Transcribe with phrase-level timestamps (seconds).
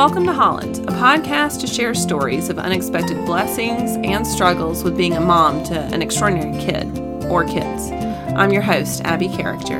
[0.00, 5.12] Welcome to Holland, a podcast to share stories of unexpected blessings and struggles with being
[5.12, 7.90] a mom to an extraordinary kid or kids.
[8.34, 9.78] I'm your host, Abby Character.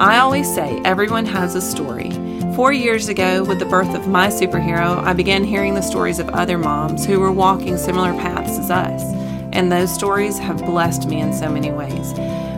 [0.00, 2.10] I always say everyone has a story.
[2.56, 6.28] Four years ago, with the birth of my superhero, I began hearing the stories of
[6.30, 9.02] other moms who were walking similar paths as us,
[9.52, 12.12] and those stories have blessed me in so many ways.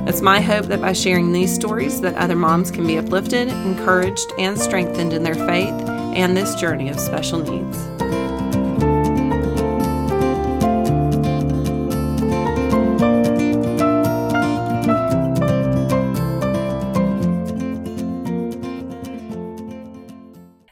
[0.07, 4.33] It's my hope that by sharing these stories that other moms can be uplifted, encouraged,
[4.39, 7.79] and strengthened in their faith and this journey of special needs.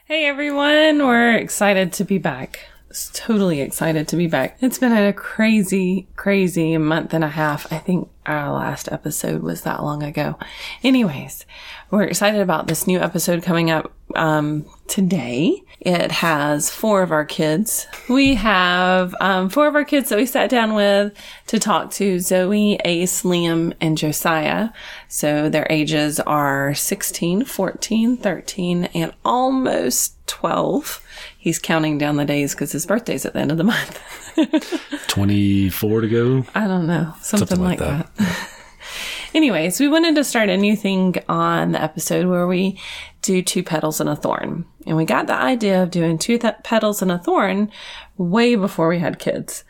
[0.05, 2.67] Hey everyone, we're excited to be back
[3.13, 4.57] totally excited to be back.
[4.61, 7.69] It's been a crazy, crazy month and a half.
[7.69, 10.39] I think our last episode was that long ago.
[10.81, 11.45] Anyways,
[11.91, 15.61] we're excited about this new episode coming up um, today.
[15.81, 17.87] It has four of our kids.
[18.07, 21.13] We have um, four of our kids that we sat down with
[21.47, 24.69] to talk to Zoe, Ace, Liam, and Josiah.
[25.09, 31.05] So their ages are 16, 14, 13, and almost 12.
[31.37, 33.99] He's counting down the days because his birthday's at the end of the month.
[35.07, 36.45] 24 to go?
[36.55, 37.13] I don't know.
[37.21, 38.15] Something, Something like, like, that.
[38.15, 38.49] that.
[39.33, 42.79] Anyways, we wanted to start a new thing on the episode where we
[43.23, 44.65] do two petals and a thorn.
[44.85, 47.71] And we got the idea of doing two th- petals and a thorn
[48.17, 49.63] way before we had kids.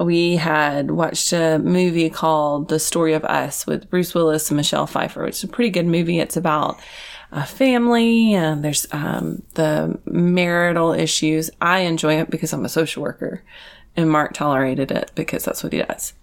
[0.00, 4.88] We had watched a movie called The Story of Us with Bruce Willis and Michelle
[4.88, 6.18] Pfeiffer, which is a pretty good movie.
[6.18, 6.80] It's about
[7.30, 11.50] a family and there's um, the marital issues.
[11.60, 13.44] I enjoy it because I'm a social worker
[13.96, 16.14] and Mark tolerated it because that's what he does.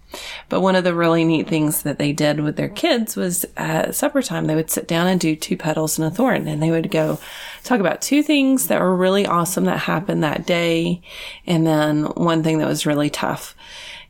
[0.48, 3.94] But one of the really neat things that they did with their kids was at
[3.94, 6.70] supper time, they would sit down and do two petals and a thorn and they
[6.70, 7.18] would go
[7.64, 11.00] talk about two things that were really awesome that happened that day.
[11.46, 13.54] And then one thing that was really tough.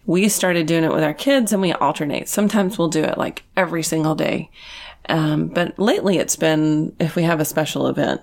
[0.04, 2.28] We started doing it with our kids and we alternate.
[2.28, 4.50] Sometimes we'll do it like every single day.
[5.08, 8.20] Um, but lately it's been if we have a special event,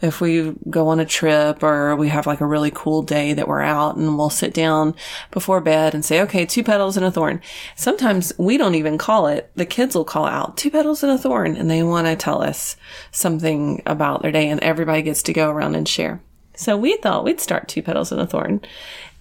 [0.00, 3.48] if we go on a trip or we have like a really cool day that
[3.48, 4.94] we're out and we'll sit down
[5.30, 7.40] before bed and say, okay, two petals and a thorn.
[7.74, 9.50] Sometimes we don't even call it.
[9.56, 12.42] The kids will call out two petals and a thorn and they want to tell
[12.42, 12.76] us
[13.10, 16.20] something about their day and everybody gets to go around and share.
[16.54, 18.60] So we thought we'd start two petals and a thorn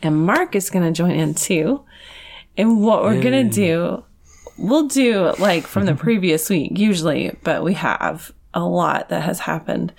[0.02, 1.84] and Mark is going to join in too.
[2.56, 4.04] And what we're going to do
[4.58, 9.42] we'll do like from the previous week usually, but we have a lot that has
[9.42, 9.94] happened.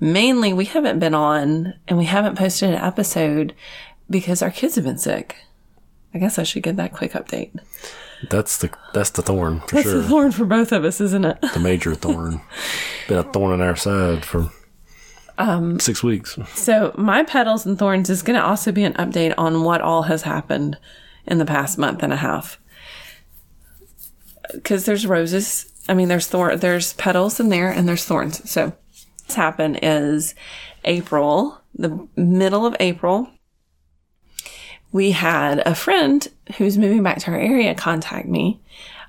[0.00, 3.54] Mainly, we haven't been on and we haven't posted an episode
[4.10, 5.36] because our kids have been sick.
[6.14, 7.58] I guess I should give that quick update.
[8.28, 10.00] That's the that's the thorn for that's sure.
[10.00, 11.40] the thorn for both of us, isn't it?
[11.54, 12.40] The major thorn.
[13.08, 14.50] been a thorn in our side for
[15.38, 16.38] um, six weeks.
[16.54, 20.02] So my petals and thorns is going to also be an update on what all
[20.02, 20.78] has happened
[21.26, 22.58] in the past month and a half
[24.52, 25.72] because there's roses.
[25.88, 28.48] I mean, there's thorn, there's petals in there, and there's thorns.
[28.50, 28.72] So
[29.20, 30.34] what's happened is
[30.84, 33.28] April, the middle of April,
[34.92, 36.26] we had a friend
[36.56, 38.60] who's moving back to our area contact me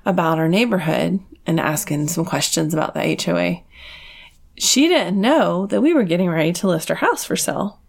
[0.06, 3.62] about our neighborhood and asking some questions about the HOA.
[4.56, 7.80] She didn't know that we were getting ready to list our house for sale.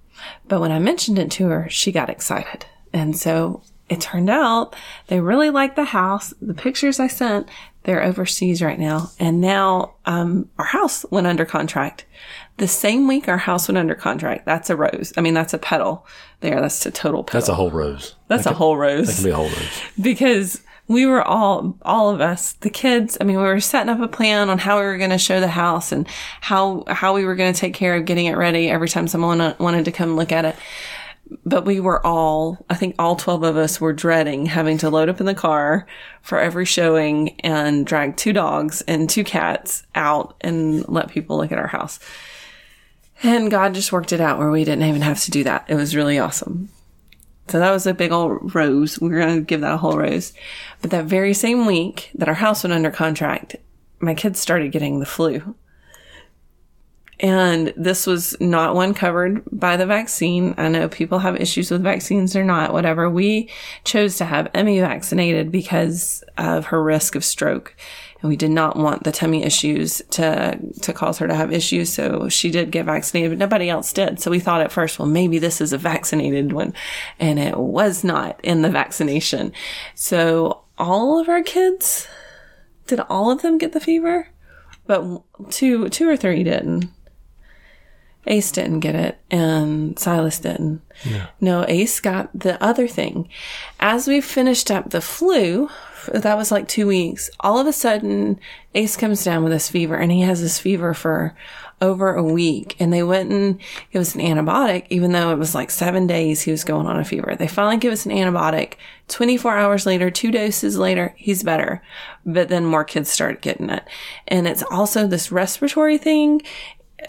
[0.47, 2.65] But when I mentioned it to her, she got excited.
[2.91, 4.75] And so it turned out
[5.07, 6.33] they really liked the house.
[6.41, 7.47] The pictures I sent,
[7.83, 9.11] they're overseas right now.
[9.19, 12.05] And now, um, our house went under contract.
[12.57, 14.45] The same week our house went under contract.
[14.45, 15.13] That's a rose.
[15.17, 16.05] I mean, that's a petal
[16.39, 16.59] there.
[16.59, 17.39] That's a total petal.
[17.39, 18.15] That's a whole rose.
[18.27, 19.07] That's that a whole rose.
[19.07, 19.81] That can be a whole rose.
[20.01, 23.99] because we were all, all of us, the kids, I mean, we were setting up
[23.99, 26.07] a plan on how we were going to show the house and
[26.41, 29.55] how, how we were going to take care of getting it ready every time someone
[29.59, 30.55] wanted to come look at it
[31.45, 35.09] but we were all, I think all 12 of us were dreading having to load
[35.09, 35.87] up in the car
[36.21, 41.51] for every showing and drag two dogs and two cats out and let people look
[41.51, 41.99] at our house.
[43.23, 45.65] And God just worked it out where we didn't even have to do that.
[45.67, 46.69] It was really awesome.
[47.47, 48.99] So that was a big old rose.
[48.99, 50.33] We are going to give that a whole rose.
[50.81, 53.55] But that very same week that our house went under contract,
[53.99, 55.55] my kids started getting the flu.
[57.19, 60.53] And this was not one covered by the vaccine.
[60.57, 63.09] I know people have issues with vaccines or not, whatever.
[63.09, 63.49] We
[63.83, 67.75] chose to have Emmy vaccinated because of her risk of stroke.
[68.21, 71.93] And we did not want the tummy issues to, to cause her to have issues.
[71.93, 74.19] So she did get vaccinated, but nobody else did.
[74.19, 76.73] So we thought at first, well, maybe this is a vaccinated one.
[77.19, 79.53] And it was not in the vaccination.
[79.93, 82.07] So all of our kids
[82.87, 84.29] did all of them get the fever?
[84.85, 86.91] But two, two or three didn't.
[88.27, 90.81] Ace didn't get it and Silas didn't.
[91.03, 91.27] Yeah.
[91.39, 93.29] No, Ace got the other thing.
[93.79, 95.69] As we finished up the flu,
[96.13, 98.39] that was like two weeks, all of a sudden
[98.73, 101.35] Ace comes down with this fever and he has this fever for
[101.81, 103.59] over a week and they went and
[103.91, 106.99] it was an antibiotic, even though it was like seven days he was going on
[106.99, 107.35] a fever.
[107.35, 108.73] They finally give us an antibiotic.
[109.07, 111.81] 24 hours later, two doses later, he's better.
[112.25, 113.83] But then more kids start getting it.
[114.27, 116.41] And it's also this respiratory thing.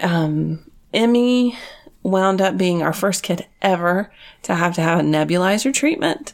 [0.01, 1.57] Um, Emmy
[2.03, 4.11] wound up being our first kid ever
[4.43, 6.33] to have to have a nebulizer treatment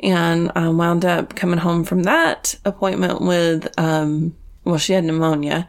[0.00, 5.66] and um, wound up coming home from that appointment with, um, well, she had pneumonia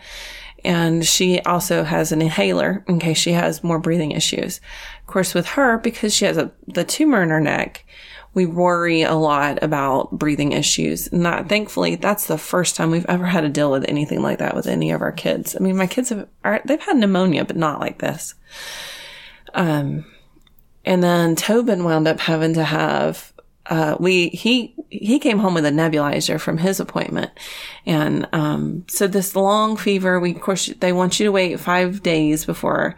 [0.63, 4.59] and she also has an inhaler in case she has more breathing issues.
[5.01, 7.85] Of course, with her, because she has a, the tumor in her neck,
[8.37, 11.07] we worry a lot about breathing issues.
[11.07, 14.37] And that, thankfully, that's the first time we've ever had to deal with anything like
[14.37, 15.55] that with any of our kids.
[15.55, 18.35] I mean, my kids have, are, they've had pneumonia, but not like this.
[19.55, 20.05] Um,
[20.85, 23.33] and then Tobin wound up having to have,
[23.65, 27.31] uh, we, he, he came home with a nebulizer from his appointment.
[27.87, 32.03] And, um, so this long fever, we, of course, they want you to wait five
[32.03, 32.97] days before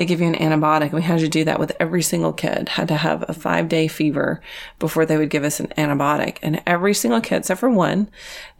[0.00, 0.92] they give you an antibiotic.
[0.92, 3.86] We had to do that with every single kid, had to have a five day
[3.86, 4.40] fever
[4.78, 6.38] before they would give us an antibiotic.
[6.40, 8.08] And every single kid, except for one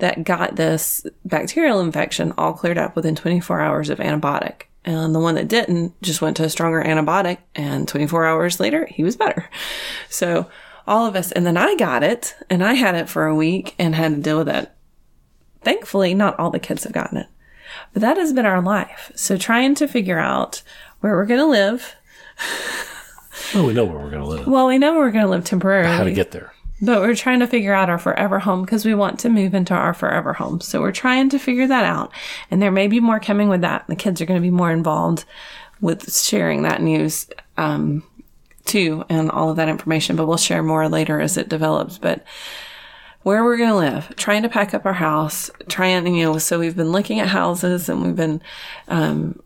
[0.00, 4.64] that got this bacterial infection all cleared up within 24 hours of antibiotic.
[4.84, 8.84] And the one that didn't just went to a stronger antibiotic and 24 hours later,
[8.90, 9.48] he was better.
[10.10, 10.46] So
[10.86, 13.74] all of us, and then I got it and I had it for a week
[13.78, 14.70] and had to deal with it.
[15.62, 17.28] Thankfully, not all the kids have gotten it,
[17.94, 19.10] but that has been our life.
[19.14, 20.62] So trying to figure out
[21.00, 21.96] where we're going to live.
[23.54, 24.46] Well, we know where we're going to live.
[24.46, 25.94] Well, we know we're going to live temporarily.
[25.94, 26.52] How to get there.
[26.82, 29.74] But we're trying to figure out our forever home because we want to move into
[29.74, 30.60] our forever home.
[30.60, 32.10] So we're trying to figure that out.
[32.50, 33.86] And there may be more coming with that.
[33.86, 35.24] The kids are going to be more involved
[35.80, 37.26] with sharing that news,
[37.58, 38.02] um,
[38.64, 40.16] too, and all of that information.
[40.16, 41.98] But we'll share more later as it develops.
[41.98, 42.24] But
[43.24, 46.58] where we're going to live, trying to pack up our house, trying, you know, so
[46.58, 48.40] we've been looking at houses and we've been,
[48.88, 49.38] um,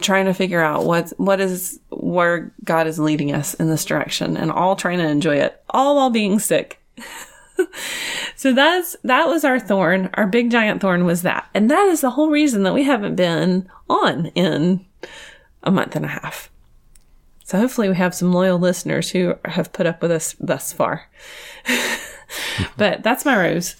[0.00, 4.36] trying to figure out what what is where God is leading us in this direction
[4.36, 6.80] and all trying to enjoy it all while being sick.
[8.36, 10.10] so that's that was our thorn.
[10.14, 11.48] Our big giant thorn was that.
[11.54, 14.86] And that is the whole reason that we haven't been on in
[15.62, 16.50] a month and a half.
[17.44, 21.08] So hopefully we have some loyal listeners who have put up with us thus far.
[22.76, 23.76] but that's my rose.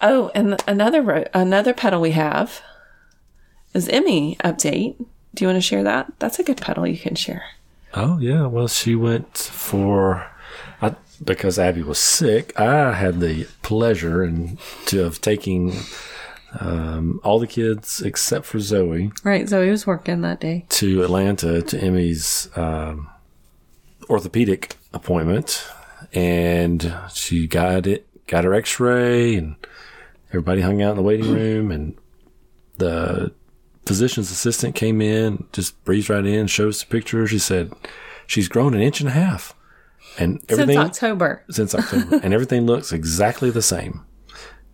[0.00, 2.60] Oh, and another ro- another petal we have
[3.74, 4.96] is Emmy update.
[5.34, 6.12] Do you want to share that?
[6.18, 7.44] That's a good petal you can share.
[7.94, 10.26] Oh yeah, well she went for
[10.80, 10.94] I,
[11.24, 12.58] because Abby was sick.
[12.58, 15.74] I had the pleasure and to of taking
[16.60, 20.66] um, all the kids except for Zoe Right, Zoe was working that day.
[20.70, 23.08] to Atlanta to Emmy's um,
[24.10, 25.66] orthopedic appointment,
[26.12, 29.56] and she got it, got her X-ray, and
[30.28, 31.94] everybody hung out in the waiting room, and
[32.76, 33.32] the
[33.86, 37.26] physician's assistant came in, just breezed right in, showed us the picture.
[37.26, 37.72] She said
[38.26, 39.54] she's grown an inch and a half,
[40.18, 41.44] and everything Since October.
[41.50, 44.04] since October, and everything looks exactly the same,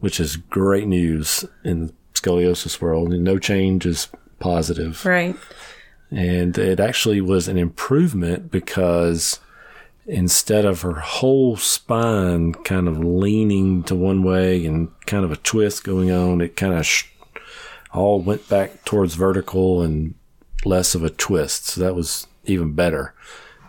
[0.01, 3.11] which is great news in the scoliosis world.
[3.11, 4.09] No change is
[4.41, 5.05] positive.
[5.05, 5.37] Right.
[6.11, 9.41] And it actually was an improvement because
[10.07, 15.37] instead of her whole spine kind of leaning to one way and kind of a
[15.37, 17.05] twist going on, it kind of sh-
[17.93, 20.15] all went back towards vertical and
[20.65, 21.67] less of a twist.
[21.67, 23.15] So that was even better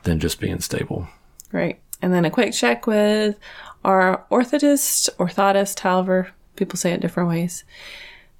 [0.03, 1.07] than just being stable.
[1.51, 1.79] Right.
[2.01, 3.38] And then a quick check with
[3.83, 7.63] our orthotist, orthotist, however people say it different ways.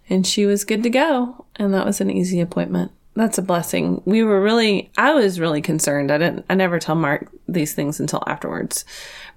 [0.10, 1.46] And she was good to go.
[1.56, 2.92] And that was an easy appointment.
[3.16, 4.02] That's a blessing.
[4.06, 6.12] We were really, I was really concerned.
[6.12, 8.86] I didn't, I never tell Mark these things until afterwards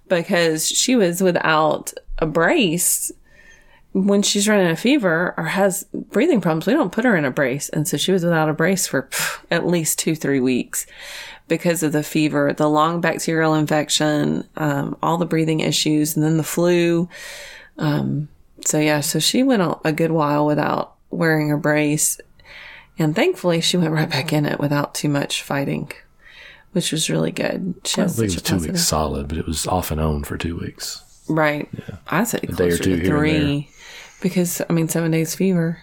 [0.08, 3.10] because she was without a brace
[3.92, 7.30] when she's running a fever or has breathing problems, we don't put her in a
[7.30, 7.68] brace.
[7.68, 10.86] And so she was without a brace for pff, at least two, three weeks
[11.48, 16.38] because of the fever, the long bacterial infection, um, all the breathing issues, and then
[16.38, 17.08] the flu.
[17.76, 18.28] Um,
[18.64, 22.18] so yeah, so she went a, a good while without wearing her brace.
[22.98, 25.92] And thankfully she went right back in it without too much fighting,
[26.72, 27.74] which was really good.
[27.84, 30.38] She I think it was two weeks solid, but it was off and on for
[30.38, 31.02] two weeks.
[31.28, 31.68] Right.
[32.08, 33.68] I'd say day or two to three.
[34.22, 35.82] Because I mean seven days fever.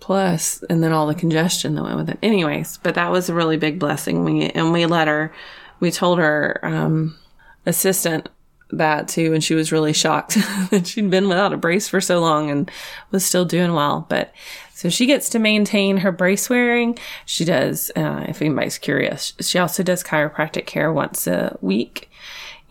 [0.00, 2.18] Plus and then all the congestion that went with it.
[2.22, 4.24] Anyways, but that was a really big blessing.
[4.24, 5.32] We and we let her
[5.80, 7.16] we told her um
[7.64, 8.28] assistant
[8.72, 10.34] that too, and she was really shocked
[10.70, 12.70] that she'd been without a brace for so long and
[13.10, 14.06] was still doing well.
[14.08, 14.32] But
[14.74, 16.98] so she gets to maintain her brace wearing.
[17.24, 22.10] She does, uh, if anybody's curious, she also does chiropractic care once a week.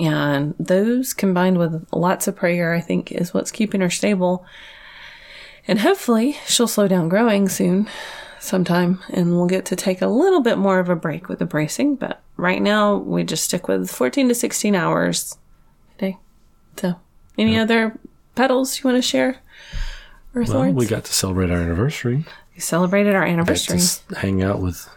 [0.02, 4.44] And those combined with lots of prayer, I think, is what's keeping her stable.
[5.68, 7.88] And hopefully she'll slow down growing soon
[8.40, 11.46] sometime and we'll get to take a little bit more of a break with the
[11.46, 11.96] bracing.
[11.98, 15.38] But right now we just stick with 14 to 16 hours
[15.98, 16.18] a day.
[16.78, 16.96] So
[17.38, 18.00] any other
[18.34, 19.38] petals you want to share?
[20.34, 20.76] Or Well, thorns?
[20.76, 22.26] we got to celebrate our anniversary.
[22.56, 23.80] We celebrated our anniversary.
[24.18, 24.90] hang out with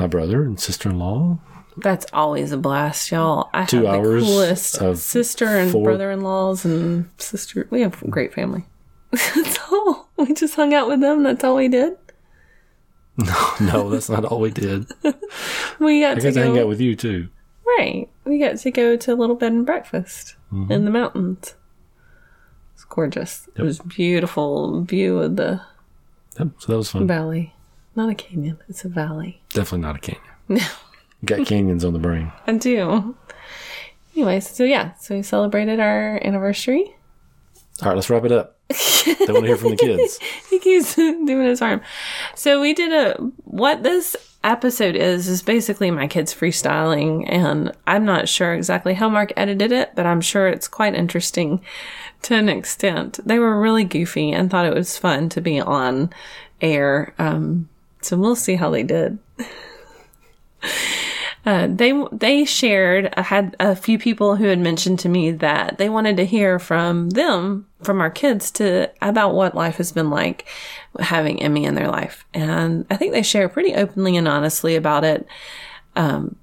[0.00, 1.38] my brother and sister in law.
[1.76, 3.48] That's always a blast, y'all.
[3.54, 7.66] I Two have the coolest of sister and four- brother-in-laws and sister.
[7.70, 8.66] We have a great family.
[9.12, 10.08] That's all.
[10.18, 11.22] We just hung out with them.
[11.22, 11.96] That's all we did.
[13.16, 14.86] No, no, that's not all we did.
[15.78, 16.62] We got I to to hang go.
[16.62, 17.28] out with you too.
[17.78, 18.08] Right.
[18.24, 20.70] We got to go to a little bed and breakfast Mm-hmm.
[20.72, 21.54] in the mountains.
[22.74, 23.48] It's gorgeous.
[23.56, 25.60] It was beautiful view of the
[26.38, 27.06] Yep, so that was fun.
[27.06, 27.54] valley.
[27.96, 28.58] Not a canyon.
[28.68, 29.42] It's a valley.
[29.50, 30.68] Definitely not a canyon.
[31.24, 32.32] Got canyons on the brain.
[32.46, 33.16] I do.
[34.14, 36.94] Anyways, so yeah, so we celebrated our anniversary.
[37.80, 38.58] All right, let's wrap it up.
[38.68, 40.18] they want to hear from the kids.
[40.50, 41.80] he keeps doing his arm.
[42.34, 43.14] So we did a
[43.44, 49.08] what this episode is is basically my kids freestyling and I'm not sure exactly how
[49.08, 51.60] Mark edited it, but I'm sure it's quite interesting
[52.22, 53.20] to an extent.
[53.24, 56.10] They were really goofy and thought it was fun to be on
[56.60, 57.14] air.
[57.18, 57.68] Um,
[58.00, 59.18] so we'll see how they did.
[61.44, 63.12] Uh, they they shared.
[63.16, 66.60] I had a few people who had mentioned to me that they wanted to hear
[66.60, 70.46] from them, from our kids, to about what life has been like
[71.00, 75.02] having Emmy in their life, and I think they share pretty openly and honestly about
[75.02, 75.26] it.
[75.96, 76.36] Um,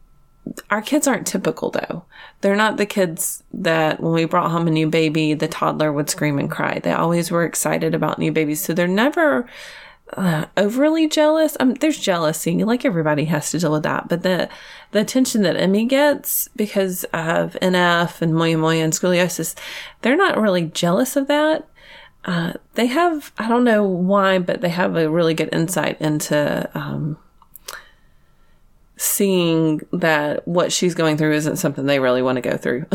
[0.70, 2.04] our kids aren't typical though.
[2.42, 6.10] They're not the kids that when we brought home a new baby, the toddler would
[6.10, 6.80] scream and cry.
[6.80, 9.48] They always were excited about new babies, so they're never
[10.14, 11.56] uh, overly jealous.
[11.60, 14.08] Um, there's jealousy, like everybody has to deal with that.
[14.08, 14.50] But the
[14.92, 19.56] the attention that Emmy gets because of NF and moya moya and scoliosis,
[20.02, 21.68] they're not really jealous of that.
[22.26, 26.70] Uh, they have I don't know why, but they have a really good insight into
[26.74, 27.18] um,
[28.98, 32.86] seeing that what she's going through isn't something they really want to go through.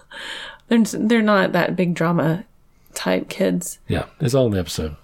[0.68, 2.44] they're they're not that big drama
[2.94, 3.78] type kids.
[3.86, 4.96] Yeah, it's all in the episode.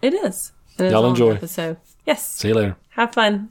[0.00, 0.52] It is.
[0.78, 1.34] It is Y'all in the enjoy.
[1.36, 1.76] episode.
[2.04, 2.26] Yes.
[2.28, 2.76] See you later.
[2.90, 3.50] Have fun.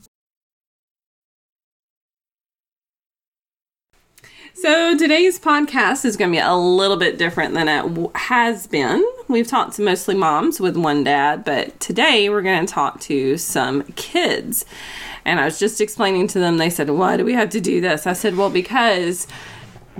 [4.55, 9.03] So today's podcast is going to be a little bit different than it has been.
[9.27, 13.37] We've talked to mostly moms with one dad, but today we're going to talk to
[13.37, 14.63] some kids.
[15.25, 17.81] And I was just explaining to them, they said, Why do we have to do
[17.81, 18.05] this?
[18.05, 19.27] I said, Well, because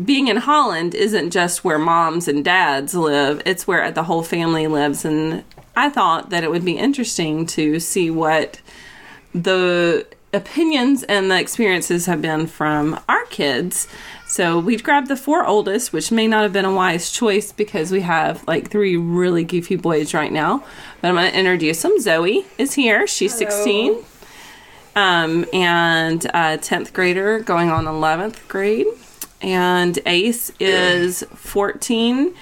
[0.03, 4.67] being in Holland isn't just where moms and dads live, it's where the whole family
[4.67, 5.03] lives.
[5.03, 5.43] And
[5.75, 8.61] I thought that it would be interesting to see what
[9.33, 13.87] the opinions and the experiences have been from our kids.
[14.25, 17.91] So we've grabbed the four oldest, which may not have been a wise choice because
[17.91, 20.63] we have like three really goofy boys right now.
[21.01, 21.99] But I'm going to introduce them.
[21.99, 23.05] Zoe is here.
[23.05, 24.03] She's 16.
[24.95, 28.87] Um, and uh, 10th grader going on 11th grade.
[29.41, 32.33] And Ace is 14.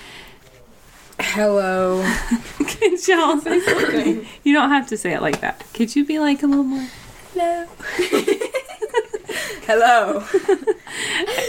[1.23, 2.03] Hello.
[2.57, 5.63] Could y'all say You don't have to say it like that.
[5.73, 6.87] Could you be like a little more?
[7.33, 7.67] Hello.
[9.65, 10.23] Hello.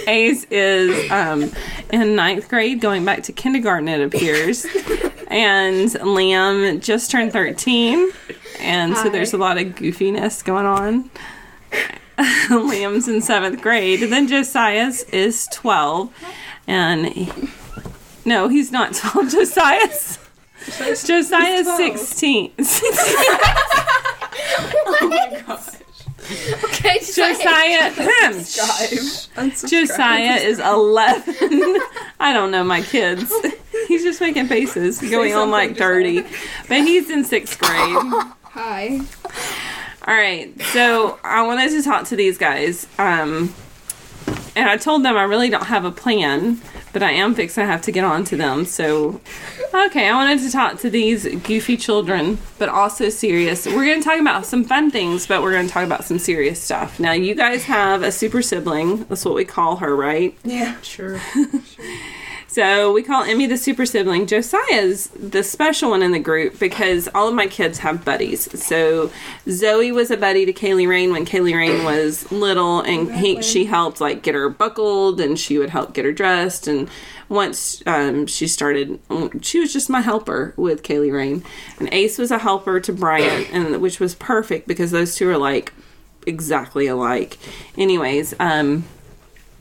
[0.06, 1.50] Ace is um,
[1.92, 4.64] in ninth grade, going back to kindergarten, it appears.
[5.28, 8.10] and Liam just turned 13.
[8.60, 11.10] And so there's a lot of goofiness going on.
[12.48, 14.02] Liam's in seventh grade.
[14.02, 16.12] And then Josiah's is 12.
[16.68, 17.32] And he-
[18.24, 19.30] no, he's not 12.
[19.30, 20.18] Josiah's.
[21.04, 21.98] Josiah's 12.
[21.98, 22.52] 16.
[26.64, 27.92] Okay, Josiah.
[29.68, 31.34] Josiah is 11.
[32.20, 33.32] I don't know my kids.
[33.88, 36.22] He's just making faces, going on like 30.
[36.68, 37.96] But he's in sixth grade.
[38.44, 39.00] Hi.
[40.06, 40.54] All right.
[40.72, 42.86] So I wanted to talk to these guys.
[42.98, 43.54] Um,
[44.54, 46.60] and I told them I really don't have a plan,
[46.92, 48.64] but I am fixing to have to get on to them.
[48.64, 49.20] So,
[49.74, 53.66] okay, I wanted to talk to these goofy children, but also serious.
[53.66, 56.18] We're going to talk about some fun things, but we're going to talk about some
[56.18, 57.00] serious stuff.
[57.00, 59.04] Now, you guys have a super sibling.
[59.04, 60.36] That's what we call her, right?
[60.44, 61.20] Yeah, sure.
[62.52, 64.26] So we call Emmy the super sibling.
[64.26, 68.62] Josiah's the special one in the group because all of my kids have buddies.
[68.62, 69.10] So
[69.48, 73.64] Zoe was a buddy to Kaylee Rain when Kaylee Rain was little, and he, she
[73.64, 76.68] helped like get her buckled, and she would help get her dressed.
[76.68, 76.90] And
[77.30, 79.00] once um, she started,
[79.40, 81.42] she was just my helper with Kaylee Rain,
[81.78, 85.38] and Ace was a helper to Bryant, and which was perfect because those two are
[85.38, 85.72] like
[86.26, 87.38] exactly alike.
[87.78, 88.84] Anyways, um,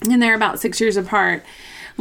[0.09, 1.45] and they're about six years apart.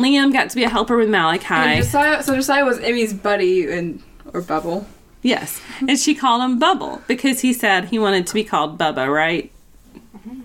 [0.00, 1.80] Liam got to be a helper with Malachi.
[1.80, 4.02] Josiah, so Josiah was Emmy's buddy and
[4.32, 4.86] or bubble.
[5.22, 5.60] Yes.
[5.86, 9.52] And she called him Bubble because he said he wanted to be called Bubba, right?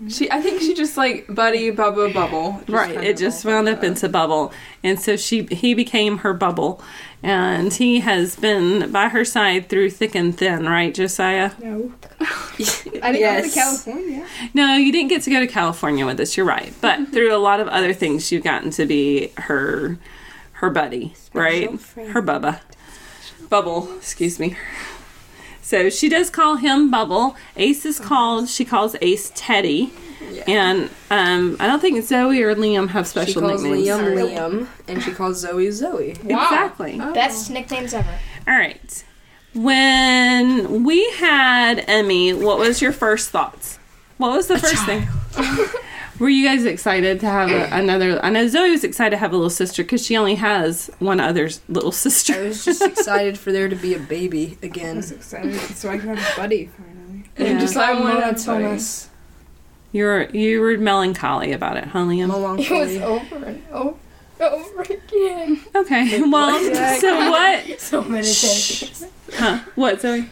[0.08, 2.62] She, I think she just like buddy, bubba, bubble.
[2.68, 3.02] Right.
[3.02, 4.52] It just wound up into Bubble.
[4.82, 6.80] And so she he became her Bubble.
[7.22, 11.52] And he has been by her side through thick and thin, right, Josiah?
[11.58, 11.92] No.
[12.20, 14.26] I didn't go to California.
[14.54, 16.72] No, you didn't get to go to California with us, you're right.
[16.80, 19.98] But through a lot of other things you've gotten to be her
[20.52, 21.78] her buddy, right?
[21.80, 22.12] friend.
[22.12, 22.60] Her Bubba.
[23.48, 24.56] Bubble, excuse me.
[25.66, 27.34] So she does call him Bubble.
[27.56, 29.92] Ace is called she calls Ace Teddy.
[30.30, 30.44] Yeah.
[30.46, 33.88] And um, I don't think Zoe or Liam have special She special calls nicknames.
[33.88, 36.10] Liam Liam, and she calls Zoe Zoe.
[36.10, 36.98] Exactly.
[36.98, 38.16] Best nicknames ever.
[38.46, 39.04] All right.
[39.54, 43.80] When we had Emmy, what was your first thoughts?
[44.18, 45.08] What was the first thing?
[46.18, 48.18] Were you guys excited to have a, another?
[48.24, 51.20] I know Zoe was excited to have a little sister because she only has one
[51.20, 52.34] other little sister.
[52.34, 54.94] I was just excited for there to be a baby again.
[54.94, 57.24] I was excited so I can have a buddy finally.
[57.36, 57.60] And Yeah.
[57.60, 59.08] Josiah wanted Mona a told us
[59.92, 62.24] You were you were melancholy about it, huh, Liam?
[62.24, 62.38] it was
[62.98, 63.02] Melancholy.
[63.02, 63.96] over and over,
[64.40, 65.60] over again.
[65.74, 66.22] Okay.
[66.30, 67.80] Well, so what?
[67.80, 69.06] So many days.
[69.34, 69.60] Huh?
[69.74, 70.28] What, Zoe?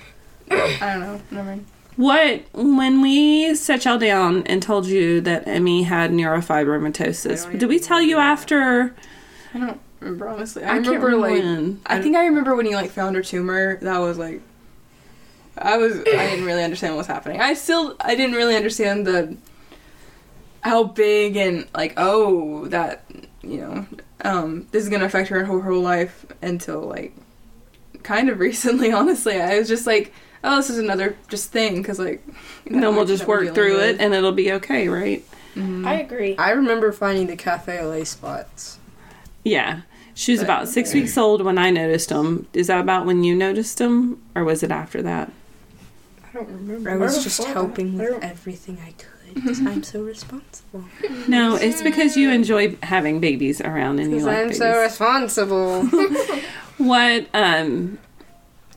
[0.50, 1.20] I don't know.
[1.30, 1.66] Never mind.
[1.96, 7.58] What when we set y'all down and told you that Emmy had neurofibromatosis?
[7.58, 8.94] Did we tell you after?
[9.52, 10.64] I don't remember honestly.
[10.64, 11.80] I, I can't remember remember like when.
[11.86, 13.78] I think I remember when you like found her tumor.
[13.80, 14.42] That was like
[15.56, 17.40] I was I didn't really understand what was happening.
[17.40, 19.36] I still I didn't really understand the
[20.62, 23.04] how big and like oh that
[23.42, 23.86] you know
[24.23, 27.14] um this is gonna affect her whole whole life until like
[28.02, 28.90] kind of recently.
[28.90, 30.12] Honestly, I was just like
[30.45, 32.23] oh this is another just thing because like
[32.67, 35.25] And then we'll just work through dealing it and it'll be okay, right?
[35.57, 35.87] with.
[35.87, 36.37] I agree.
[36.37, 38.78] I remember finding the cafe au lait spots.
[39.45, 39.83] Yeah.
[40.17, 42.47] She was about six weeks old when I noticed them.
[42.52, 45.33] Is that about when you noticed them, or was it after that?
[46.23, 46.91] I don't remember.
[46.91, 47.59] I was just before that.
[47.61, 50.85] helping I with everything I could because I'm so responsible.
[51.26, 54.59] No, it's because you enjoy having babies around and you Because like I'm babies.
[54.59, 55.83] so responsible.
[56.78, 57.26] what?
[57.35, 57.99] Um,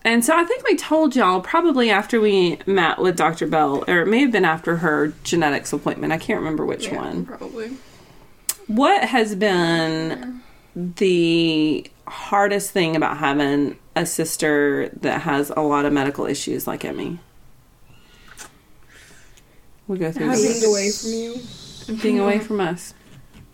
[0.05, 3.47] and so I think we told y'all probably after we met with Dr.
[3.47, 6.13] Bell, or it may have been after her genetics appointment.
[6.13, 7.25] I can't remember which Yeah, one.
[7.25, 7.77] probably.
[8.67, 10.41] What has been
[10.75, 16.85] the hardest thing about having a sister that has a lot of medical issues like
[16.85, 17.19] Emmy?
[19.87, 20.65] We go through Being this.
[20.65, 21.11] away from
[21.95, 22.01] you.
[22.01, 22.93] being away from us.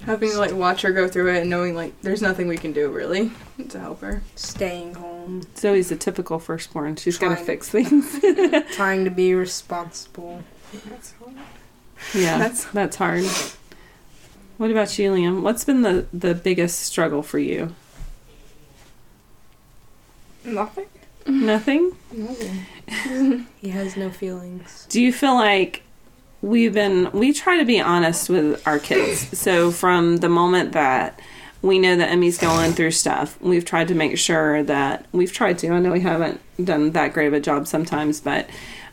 [0.05, 2.73] Having to like watch her go through it and knowing like there's nothing we can
[2.73, 3.31] do really
[3.69, 4.21] to help her.
[4.35, 5.12] Staying home,
[5.57, 6.95] Zoe's a typical firstborn.
[6.95, 8.19] She's got to fix things.
[8.75, 10.43] trying to be responsible.
[10.89, 11.31] That's all.
[12.13, 13.25] yeah, That's- that's that's hard.
[14.57, 15.41] What about you, Liam?
[15.41, 17.73] What's been the the biggest struggle for you?
[20.45, 20.87] Nothing.
[21.25, 21.93] Nothing.
[22.11, 23.47] Nothing.
[23.61, 24.85] He has no feelings.
[24.89, 25.83] Do you feel like
[26.41, 29.37] we've been we try to be honest with our kids.
[29.39, 31.19] So from the moment that
[31.63, 35.57] we know that Emmy's going through stuff, we've tried to make sure that we've tried
[35.59, 35.69] to.
[35.69, 38.49] I know we haven't done that great of a job sometimes, but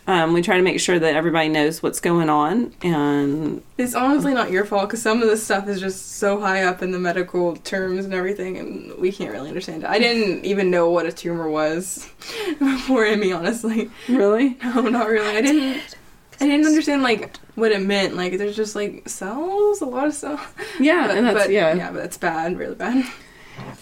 [0.07, 4.33] um, we try to make sure that everybody knows what's going on and It's honestly
[4.33, 6.99] not your fault because some of this stuff is just so high up in the
[6.99, 9.91] medical terms and everything, and we can't really understand it.
[9.91, 12.09] I didn't even know what a tumor was
[12.61, 13.91] before Emmy, honestly.
[14.09, 15.37] really No, not really.
[15.37, 15.97] I didn't.
[16.00, 16.00] I
[16.46, 18.16] didn't understand like what it meant.
[18.16, 20.40] Like there's just like cells, a lot of cells.
[20.81, 23.05] yeah But, and that's but, yeah, yeah, but it's bad, really bad.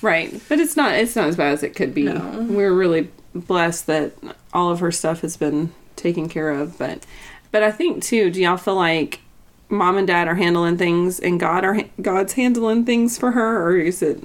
[0.02, 2.46] right but it's not it's not as bad as it could be No.
[2.48, 4.12] we're really blessed that
[4.52, 7.04] all of her stuff has been taken care of but
[7.52, 9.20] but i think too do y'all feel like
[9.68, 13.76] mom and dad are handling things and god are god's handling things for her or
[13.76, 14.20] is it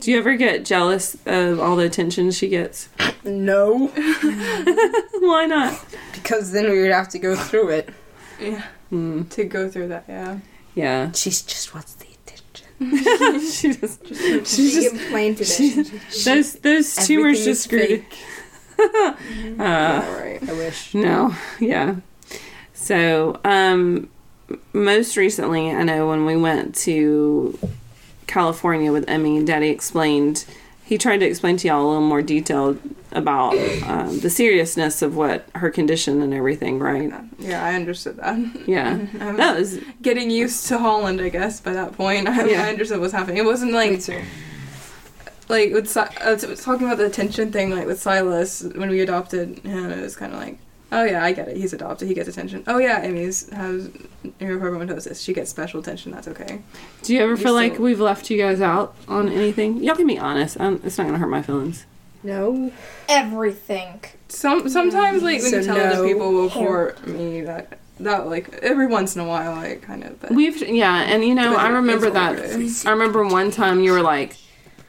[0.00, 2.90] do you ever get jealous of all the attention she gets
[3.24, 3.86] No,
[5.20, 5.82] why not
[6.26, 7.88] because then we would have to go through it.
[8.40, 9.22] Yeah, Hmm.
[9.30, 10.04] to go through that.
[10.08, 10.38] Yeah.
[10.74, 13.40] yeah She's just wants the attention.
[13.50, 15.92] she just She she's just implanted it.
[16.24, 18.04] those those tumors just is screwed it.
[18.04, 18.18] fake.
[19.58, 20.38] uh, All right.
[20.46, 20.94] I wish.
[20.94, 21.96] No, yeah.
[22.74, 24.10] So, um,
[24.74, 27.58] most recently, I know when we went to
[28.26, 30.44] California with Emmy, Daddy explained.
[30.84, 32.76] He tried to explain to y'all a little more detail
[33.16, 37.12] about um, the seriousness of what her condition and everything, right?
[37.38, 38.38] Yeah, I understood that.
[38.68, 42.28] Yeah, I was that was getting used to Holland, I guess, by that point.
[42.28, 42.64] I, Yeah.
[42.64, 43.38] I understood what's happening.
[43.38, 44.02] It wasn't like
[45.48, 48.90] like with Si- I was was talking about the attention thing, like with Silas when
[48.90, 49.90] we adopted him.
[49.90, 50.58] It was kind of like,
[50.92, 51.56] oh yeah, I get it.
[51.56, 52.08] He's adopted.
[52.08, 52.64] He gets attention.
[52.66, 53.88] Oh yeah, Amy's has
[54.40, 55.24] neurofibromatosis.
[55.24, 56.12] She gets special attention.
[56.12, 56.62] That's okay.
[57.02, 59.82] Do you ever We feel like we've left you guys out on anything?
[59.82, 60.58] Y'all can be honest.
[60.60, 61.86] Um it's not gonna hurt my feelings.
[62.26, 62.72] No.
[63.08, 64.00] Everything.
[64.28, 66.06] Some sometimes like when So you tell other no.
[66.08, 70.20] people before me that that like every once in a while, like kind of.
[70.20, 72.86] But We've yeah, and you know I remember that.
[72.86, 74.36] I remember one time you were like,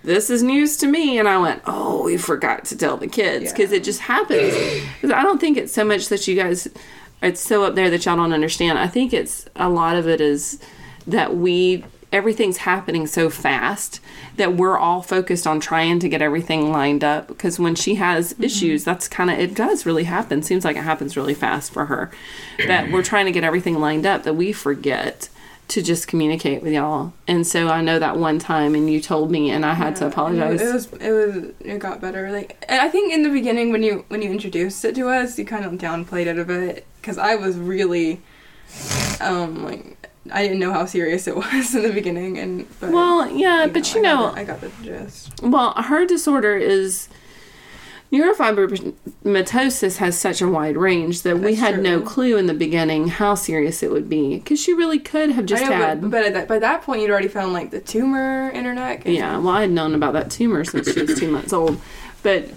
[0.03, 3.53] "This is news to me," and I went, "Oh, we forgot to tell the kids
[3.53, 3.77] because Yeah.
[3.77, 4.53] it just happens."
[5.01, 6.67] 'Cause I don't think it's so much that you guys.
[7.21, 8.77] It's so up there that y'all don't understand.
[8.77, 10.59] I think it's a lot of it is
[11.07, 13.99] that we everything's happening so fast
[14.37, 18.33] that we're all focused on trying to get everything lined up because when she has
[18.39, 20.41] issues that's kind of it does really happen.
[20.41, 22.11] Seems like it happens really fast for her.
[22.65, 25.29] That we're trying to get everything lined up that we forget
[25.69, 27.11] to just communicate with y'all.
[27.27, 30.07] And so i know that one time and you told me and i had to
[30.07, 32.31] apologize It was it was it got better.
[32.31, 35.37] Like and I think in the beginning when you when you introduced it to us,
[35.37, 38.21] you kind of downplayed it a bit because I was really
[39.19, 39.96] um like
[40.31, 43.93] I didn't know how serious it was in the beginning and but, well yeah but
[43.93, 45.41] you I know got the, I got the gist.
[45.41, 47.09] Well, her disorder is
[48.11, 53.09] neurofibromatosis has such a wide range that we That's had no clue in the beginning
[53.09, 56.01] how serious it would be because she really could have just know, had.
[56.01, 58.73] but, but at that, by that point you'd already found like the tumor in her
[58.73, 59.03] neck.
[59.05, 61.81] yeah, well, I had known about that tumor since she was two months old,
[62.23, 62.49] but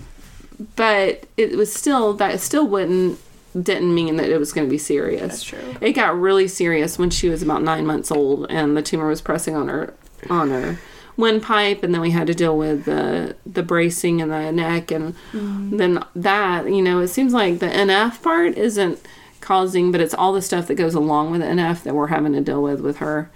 [0.76, 3.18] but it was still that still wouldn't
[3.60, 5.20] didn't mean that it was going to be serious.
[5.22, 5.74] that's true.
[5.80, 9.20] It got really serious when she was about nine months old, and the tumor was
[9.20, 9.94] pressing on her
[10.28, 10.78] on her
[11.16, 15.14] windpipe, and then we had to deal with the the bracing and the neck, and
[15.32, 18.98] then that you know it seems like the NF part isn't
[19.40, 22.32] causing, but it's all the stuff that goes along with the NF that we're having
[22.34, 23.30] to deal with with her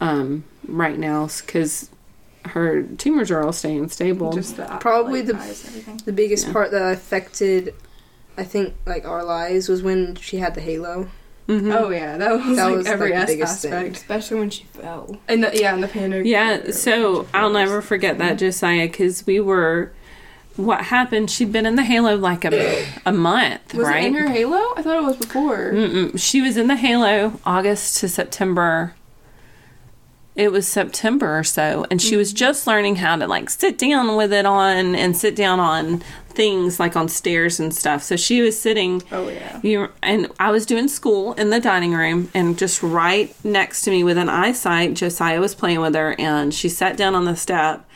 [0.00, 1.90] um, right now because
[2.46, 4.32] her tumors are all staying stable.
[4.32, 5.62] Just the Probably like, the- eyes.
[6.06, 6.52] The biggest Yeah.
[6.54, 7.74] part that affected,
[8.36, 11.08] I think, like our lives was when she had the halo.
[11.48, 11.74] Mhm.
[11.74, 13.72] Oh yeah, that was That like was, every like, the as- biggest thing.
[13.72, 13.96] aspect.
[13.96, 15.16] Especially when she fell.
[15.28, 16.24] And the, yeah, and the panic.
[16.26, 19.92] Yeah, so I'll never forget that, Josiah, because we were.
[20.56, 21.30] What happened?
[21.30, 24.04] She'd been in the Halo like a, a month, Was right?
[24.04, 24.58] it in her halo?
[24.76, 25.72] I thought it was before.
[25.72, 26.20] Mm-mm.
[26.20, 28.94] She was in the Halo August to September.
[30.40, 32.36] It was September or so, and she was mm-hmm.
[32.36, 36.80] just learning how to like sit down with it on and sit down on things
[36.80, 38.02] like on stairs and stuff.
[38.02, 39.60] So she was sitting Oh yeah.
[39.62, 43.90] you and I was doing school in the dining room, and just right next to
[43.90, 47.36] me, with an eyesight, Josiah was playing with her, and she sat down on the
[47.36, 47.86] step,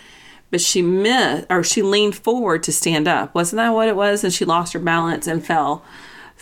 [0.51, 3.35] but she missed or she leaned forward to stand up.
[3.35, 4.23] Wasn't that what it was?
[4.23, 5.83] And she lost her balance and fell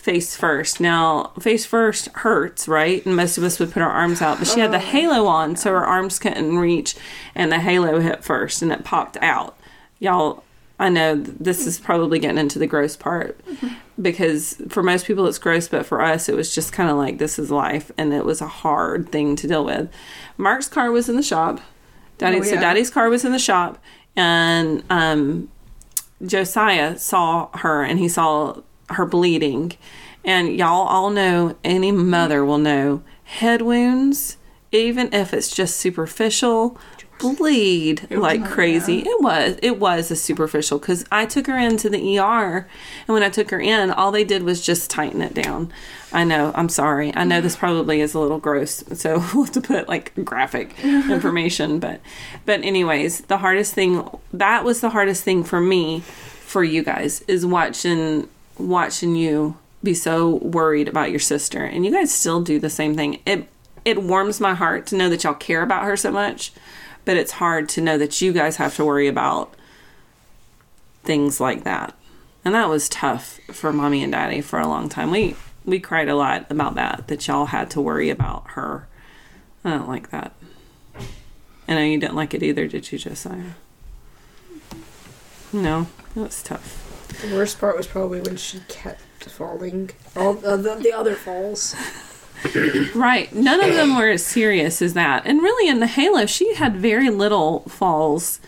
[0.03, 0.81] face first.
[0.81, 3.05] Now, face first hurts, right?
[3.05, 5.55] And most of us would put our arms out, but she had the halo on,
[5.55, 6.95] so her arms couldn't reach,
[7.33, 9.57] and the halo hit first, and it popped out.
[9.99, 10.43] Y'all,
[10.77, 13.39] I know this is probably getting into the gross part
[14.01, 17.17] because for most people it's gross, but for us it was just kind of like
[17.17, 19.89] this is life, and it was a hard thing to deal with.
[20.37, 21.61] Mark's car was in the shop.
[22.17, 22.55] Daddy, Oh, so.
[22.55, 23.81] Daddy's car was in the shop,
[24.17, 25.49] and um,
[26.25, 28.61] Josiah saw her and he saw
[28.93, 29.73] her bleeding.
[30.25, 34.37] And y'all all know, any mother will know, head wounds,
[34.71, 36.77] even if it's just superficial,
[37.19, 38.99] bleed like crazy.
[38.99, 42.67] It was, it was a superficial because I took her into the ER,
[43.07, 45.71] and when I took her in, all they did was just tighten it down.
[46.11, 47.13] I know, I'm sorry.
[47.15, 50.77] I know this probably is a little gross, so we'll have to put like graphic
[50.83, 52.01] information, but,
[52.45, 57.21] but anyways, the hardest thing that was the hardest thing for me, for you guys,
[57.21, 58.27] is watching
[58.57, 62.95] watching you be so worried about your sister and you guys still do the same
[62.95, 63.19] thing.
[63.25, 63.49] It
[63.85, 66.53] it warms my heart to know that y'all care about her so much
[67.05, 69.53] but it's hard to know that you guys have to worry about
[71.03, 71.93] things like that.
[72.45, 75.11] And that was tough for mommy and daddy for a long time.
[75.11, 75.35] We
[75.65, 78.87] we cried a lot about that that y'all had to worry about her.
[79.63, 80.33] I don't like that.
[81.65, 83.51] And i know you didn't like it either did you josiah?
[85.53, 86.82] No it was tough
[87.21, 89.91] The worst part was probably when she kept falling.
[90.15, 91.75] All the, the, the other falls.
[92.93, 93.31] Right.
[93.33, 95.25] None of them were as serious as that.
[95.25, 98.41] And really, in the Halo, she had very little falls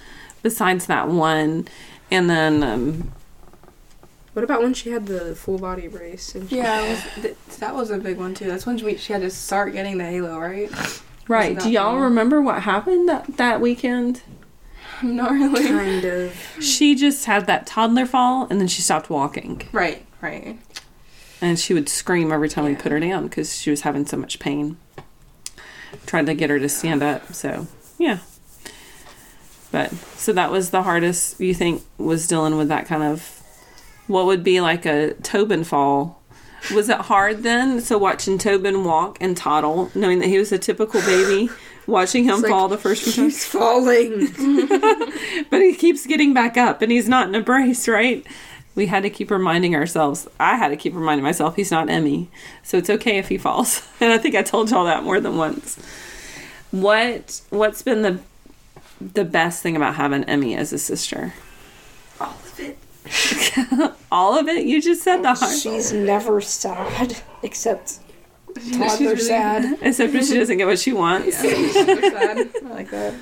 [0.43, 1.67] besides that one.
[2.11, 3.11] And then, um,
[4.33, 6.35] What about when she had the full body brace?
[6.35, 8.45] And she, Yeah, was, th- that was a big one too.
[8.45, 10.69] That's when we, she had to start getting the halo, right?
[11.27, 11.57] Right.
[11.57, 12.01] Do y'all long.
[12.01, 14.21] remember what happened that, that weekend?
[15.03, 15.67] Not really.
[15.67, 16.57] Kind of.
[16.59, 19.61] She just had that toddler fall and then she stopped walking.
[19.71, 20.57] Right, right.
[21.41, 24.17] And she would scream every time we put her down because she was having so
[24.17, 24.77] much pain.
[26.05, 27.33] Tried to get her to stand up.
[27.33, 28.19] So, yeah.
[29.71, 33.41] But, so that was the hardest, you think, was dealing with that kind of,
[34.07, 36.21] what would be like a Tobin fall.
[36.73, 37.81] Was it hard then?
[37.81, 41.49] So, watching Tobin walk and toddle, knowing that he was a typical baby,
[41.87, 43.33] watching him like, fall the first few times.
[43.35, 44.27] He's falling.
[45.49, 48.25] But he keeps getting back up and he's not in a brace, right?
[48.73, 50.27] We had to keep reminding ourselves.
[50.39, 52.29] I had to keep reminding myself he's not Emmy.
[52.63, 53.87] So it's okay if he falls.
[54.01, 55.77] And I think I told y'all that more than once.
[56.71, 58.19] What what's been the
[58.99, 61.33] the best thing about having Emmy as a sister?
[62.19, 62.77] All of it.
[64.11, 64.65] All of it?
[64.65, 67.99] You just said the hard She's never sad, except
[68.61, 69.77] She's toddler really- sad.
[69.81, 71.43] except when she doesn't get what she wants.
[71.43, 72.37] Yeah, she's super sad.
[72.65, 73.13] I like that.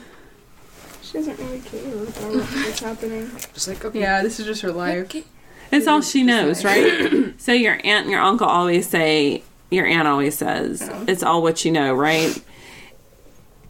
[1.02, 3.32] She doesn't really care about what's happening.
[3.54, 4.00] Just like okay.
[4.00, 5.06] Yeah, this is just her life.
[5.06, 5.24] Okay.
[5.72, 7.34] It's all she knows, right?
[7.40, 9.42] so your aunt and your uncle always say,
[9.72, 12.40] your aunt always says, it's all what you know, right?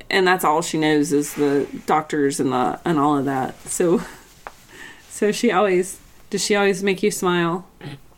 [0.09, 3.57] And that's all she knows is the doctors and the and all of that.
[3.69, 4.01] So,
[5.09, 5.97] so she always
[6.29, 6.43] does.
[6.43, 7.65] She always make you smile,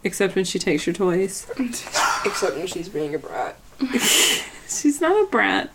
[0.06, 1.46] except when she takes your toys.
[2.26, 3.58] Except when she's being a brat.
[4.68, 5.70] She's not a brat.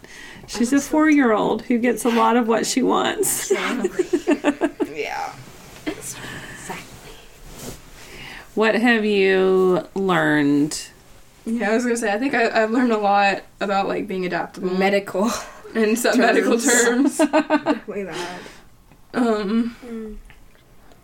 [0.48, 3.52] She's a four year old who gets a lot of what she wants.
[4.92, 5.32] Yeah.
[5.86, 6.80] Exactly.
[8.54, 10.88] What have you learned?
[11.46, 12.12] Yeah, I was gonna say.
[12.12, 15.30] I think I, I've learned a lot about like being adaptable Medical.
[15.74, 17.16] in some medical terms.
[17.16, 17.18] terms.
[17.18, 18.40] Definitely that.
[19.14, 20.18] um,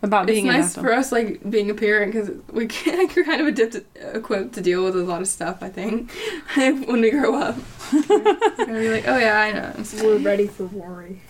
[0.02, 0.82] About it's nice adaptable.
[0.84, 3.76] for us like being a parent because we can kind of adapt,
[4.14, 5.62] equipped to deal with a lot of stuff.
[5.62, 6.10] I think
[6.54, 7.56] when we grow up,
[7.92, 9.84] and be like, oh yeah, I know.
[10.02, 11.22] We're ready for worry.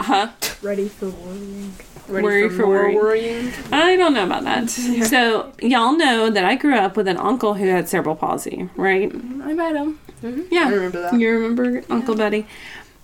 [0.00, 0.30] Huh?
[0.62, 1.74] Ready for worrying.
[2.08, 2.94] Ready Worry for, for more worry.
[2.96, 3.52] worrying.
[3.70, 4.76] I don't know about that.
[4.78, 5.04] Yeah.
[5.04, 9.08] So y'all know that I grew up with an uncle who had cerebral palsy, right?
[9.10, 10.00] Mm, I met him.
[10.22, 10.42] Mm-hmm.
[10.52, 11.18] Yeah, I remember that.
[11.18, 12.46] You remember Uncle Buddy?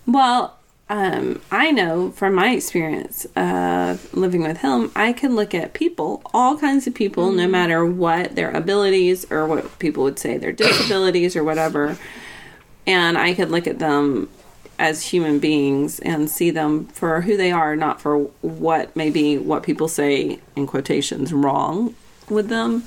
[0.05, 0.58] Well,
[0.89, 6.21] um, I know from my experience of living with him, I can look at people,
[6.33, 10.51] all kinds of people, no matter what their abilities or what people would say their
[10.51, 11.97] disabilities or whatever,
[12.87, 14.29] and I could look at them
[14.79, 19.61] as human beings and see them for who they are, not for what maybe what
[19.61, 21.93] people say in quotations wrong
[22.29, 22.83] with them.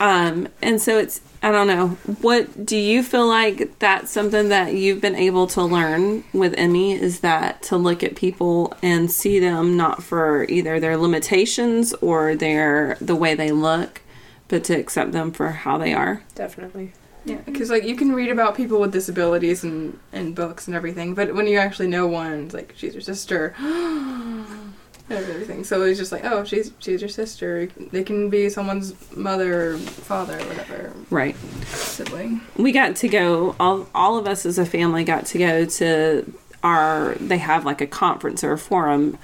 [0.00, 1.88] Um, and so it's I don't know.
[2.20, 6.92] What do you feel like that's something that you've been able to learn with Emmy
[6.92, 12.34] is that to look at people and see them not for either their limitations or
[12.34, 14.00] their the way they look,
[14.48, 16.24] but to accept them for how they are.
[16.34, 16.92] Definitely.
[17.24, 21.14] Yeah, because like you can read about people with disabilities and in books and everything,
[21.14, 23.54] but when you actually know one, it's like she's your sister,
[25.16, 25.64] and everything.
[25.64, 27.68] So it's just like, oh, she's she's your sister.
[27.90, 31.36] They can be someone's mother, or father, or whatever Right.
[31.66, 32.40] sibling.
[32.56, 36.32] we got to go all, all of us as a family got to go to
[36.62, 39.16] our they have like a conference or a forum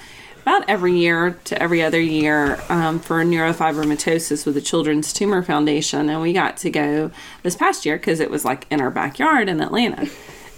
[0.42, 6.09] about every year to every other year um, for neurofibromatosis with the children's tumor foundation
[6.09, 7.11] and we got to go
[7.42, 10.09] this past year because it was like in our backyard in atlanta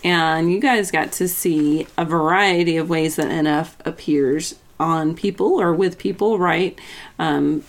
[0.04, 5.60] and you guys got to see a variety of ways that nf appears on people
[5.60, 6.78] or with people right
[7.18, 7.62] um,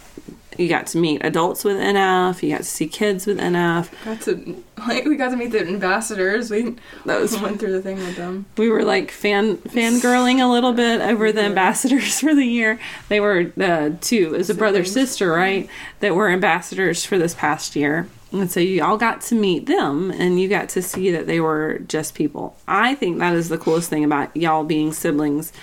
[0.57, 2.41] you got to meet adults with NF.
[2.41, 3.89] You got to see kids with NF.
[4.05, 6.49] Got to like we got to meet the ambassadors.
[6.49, 8.45] We That was went through the thing with them.
[8.57, 12.79] we were like fan fangirling a little bit over the ambassadors for the year.
[13.09, 15.69] They were uh, two, as a brother sister, right?
[15.99, 18.07] That were ambassadors for this past year.
[18.31, 21.39] And so you all got to meet them and you got to see that they
[21.39, 22.57] were just people.
[22.67, 25.53] I think that is the coolest thing about y'all being siblings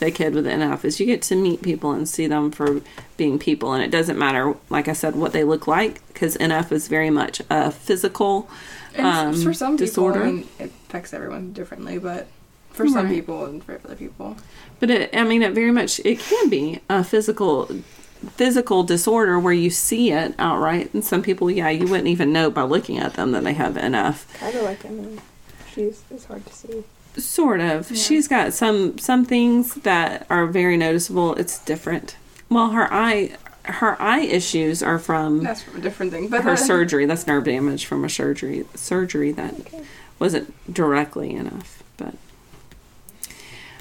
[0.00, 2.80] to a kid with NF is you get to meet people and see them for
[3.16, 6.72] being people and it doesn't matter like I said what they look like because NF
[6.72, 8.50] is very much a physical
[8.98, 10.20] um, for some disorder.
[10.20, 12.26] people, I mean, it affects everyone differently, but
[12.70, 14.36] for some people and for other people,
[14.78, 17.70] But it, I mean, it very much it can be a physical
[18.36, 22.50] physical disorder where you see it outright, and some people, yeah, you wouldn't even know
[22.50, 24.32] by looking at them that they have NF.
[24.38, 25.18] Kind of like Emily.
[25.72, 26.84] She's it's hard to see.
[27.24, 27.96] Sort of.
[27.96, 31.34] She's got some some things that are very noticeable.
[31.34, 32.16] It's different.
[32.48, 36.28] Well, her eye her eye issues are from that's from a different thing.
[36.28, 37.06] But her surgery.
[37.06, 39.54] That's nerve damage from a surgery surgery that
[40.18, 42.14] wasn't directly NF, but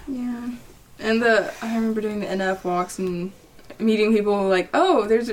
[0.07, 0.51] Yeah,
[0.99, 3.31] and the I remember doing the NF walks and
[3.79, 5.31] meeting people like, oh, there's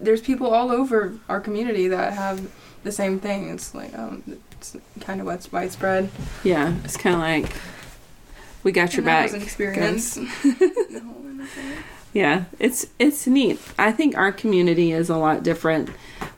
[0.00, 2.50] there's people all over our community that have
[2.84, 3.48] the same thing.
[3.48, 4.22] It's like, um,
[5.00, 6.10] kind of what's widespread.
[6.44, 7.52] Yeah, it's kind of like
[8.62, 9.24] we got your back.
[9.24, 10.18] was an experience.
[12.12, 13.58] Yeah, it's it's neat.
[13.78, 15.88] I think our community is a lot different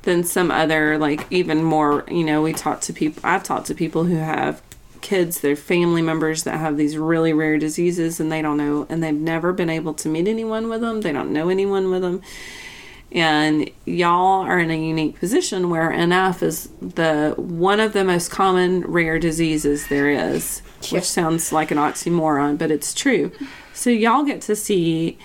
[0.02, 3.74] than some other like even more, you know, we talk to people I've talked to
[3.74, 4.62] people who have
[5.00, 9.02] kids, their family members that have these really rare diseases and they don't know and
[9.02, 11.00] they've never been able to meet anyone with them.
[11.00, 12.22] They don't know anyone with them.
[13.14, 18.30] And y'all are in a unique position where NF is the one of the most
[18.32, 20.98] common rare diseases there is, Yeah.
[20.98, 23.30] which sounds like an oxymoron, but it's true.
[23.72, 25.16] So y'all get to see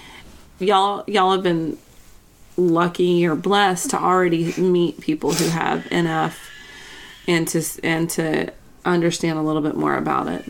[0.59, 1.77] y'all y'all have been
[2.57, 6.35] lucky or blessed to already meet people who have NF
[7.27, 8.51] and to and to
[8.85, 10.45] understand a little bit more about it.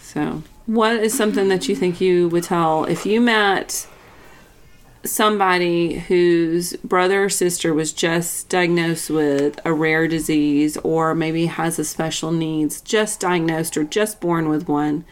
[0.00, 3.86] So, what is something that you think you would tell if you met
[5.04, 11.78] somebody whose brother or sister was just diagnosed with a rare disease or maybe has
[11.78, 15.04] a special needs, just diagnosed or just born with one?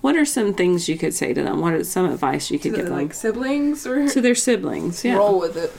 [0.00, 1.60] What are some things you could say to them?
[1.60, 3.00] What are some advice you could To give the, them?
[3.00, 5.14] like siblings or to their siblings, yeah.
[5.16, 5.72] Roll with it.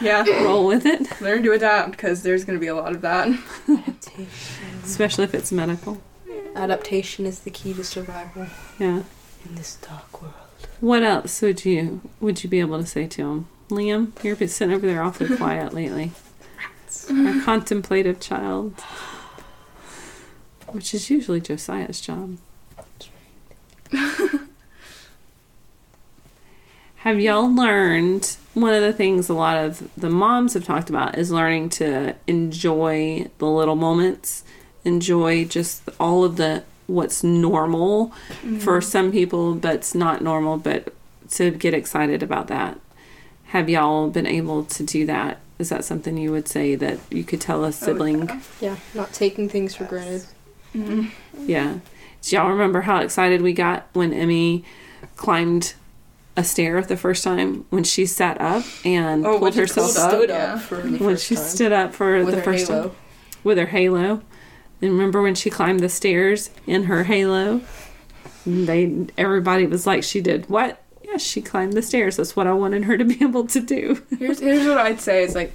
[0.02, 3.02] yeah, Roll with it, learn to adapt because there's going to be a lot of
[3.02, 3.28] that.
[4.82, 6.00] especially if it's medical.
[6.56, 8.46] Adaptation is the key to survival
[8.78, 9.02] Yeah.
[9.46, 10.34] in this dark world.
[10.80, 14.12] What else would you would you be able to say to him, Liam?
[14.22, 16.12] You're been sitting over there awfully quiet lately.
[17.10, 18.80] A contemplative child,
[20.68, 22.38] which is usually Josiah's job.
[26.96, 31.18] have y'all learned one of the things a lot of the moms have talked about
[31.18, 34.44] is learning to enjoy the little moments,
[34.84, 38.12] enjoy just all of the what's normal
[38.60, 40.92] for some people, but it's not normal, but
[41.30, 42.78] to get excited about that.
[43.46, 45.38] Have y'all been able to do that?
[45.58, 48.42] Is that something you would say that you could tell a sibling?
[48.60, 50.24] Yeah, not taking things for granted.
[50.74, 51.10] Mhm.
[51.46, 51.74] Yeah.
[52.22, 54.64] Do y'all remember how excited we got when Emmy
[55.16, 55.74] climbed
[56.36, 59.90] a stair the first time when she sat up and Oh, when pulled she herself
[59.92, 60.10] stood up?
[60.10, 60.58] Stood yeah.
[60.58, 61.44] for the When first she time.
[61.44, 62.82] stood up for with the her first halo.
[62.88, 62.92] time
[63.44, 64.22] with her halo.
[64.84, 67.62] And remember when she climbed the stairs in her halo?
[68.44, 70.82] And They everybody was like, she did what?
[71.02, 72.18] Yes, she climbed the stairs.
[72.18, 74.02] That's what I wanted her to be able to do.
[74.18, 75.24] Here's here's what I'd say.
[75.24, 75.54] It's like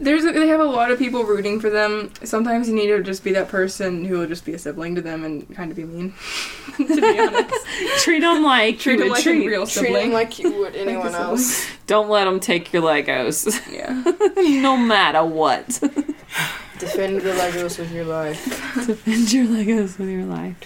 [0.00, 2.10] there's a, they have a lot of people rooting for them.
[2.24, 5.02] Sometimes you need to just be that person who will just be a sibling to
[5.02, 6.14] them and kind of be mean.
[6.76, 7.66] to be honest,
[7.98, 9.44] treat them like treat them like treat.
[9.44, 10.12] a real Treat them sibling.
[10.12, 11.22] like you would anyone sibling.
[11.22, 11.66] else.
[11.86, 14.02] Don't let them take your Legos, yeah.
[14.62, 15.66] no matter what.
[16.78, 18.42] Defend the Legos with your life.
[18.86, 20.56] Defend your Legos with your life.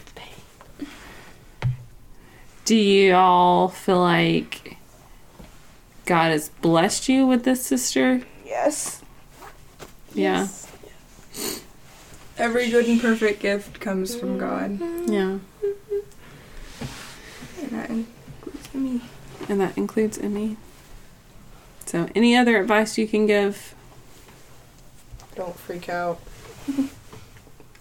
[2.65, 4.79] Do you all feel like
[6.07, 8.23] God has blessed you with this sister?
[8.47, 9.03] Yes.
[10.15, 10.49] Yeah.
[12.37, 15.39] Every good and perfect gift comes from God, Yeah.
[17.61, 19.01] and that includes me.
[19.49, 20.57] And that includes Emmy.
[21.87, 23.75] So, any other advice you can give?
[25.37, 26.21] Don't freak out.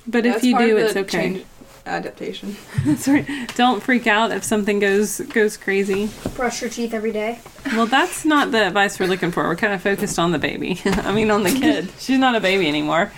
[0.06, 1.10] But if That's you do, it's okay.
[1.10, 1.46] change
[1.86, 2.56] adaptation.
[2.86, 3.28] That's right.
[3.56, 6.10] Don't freak out if something goes goes crazy.
[6.36, 7.40] Brush your teeth every day.
[7.68, 9.44] Well, that's not the advice we're looking for.
[9.44, 10.82] We're kind of focused on the baby.
[10.86, 11.90] I mean, on the kid.
[12.00, 13.12] She's not a baby anymore.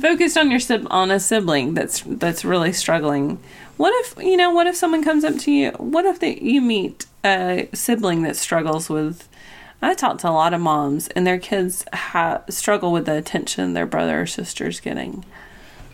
[0.00, 3.38] Focused on your sib- on a sibling that's that's really struggling.
[3.76, 4.50] What if you know?
[4.50, 5.70] What if someone comes up to you?
[5.72, 9.28] What if they, you meet a sibling that struggles with?
[9.82, 13.72] I talk to a lot of moms, and their kids ha- struggle with the attention
[13.72, 15.24] their brother or sister's getting.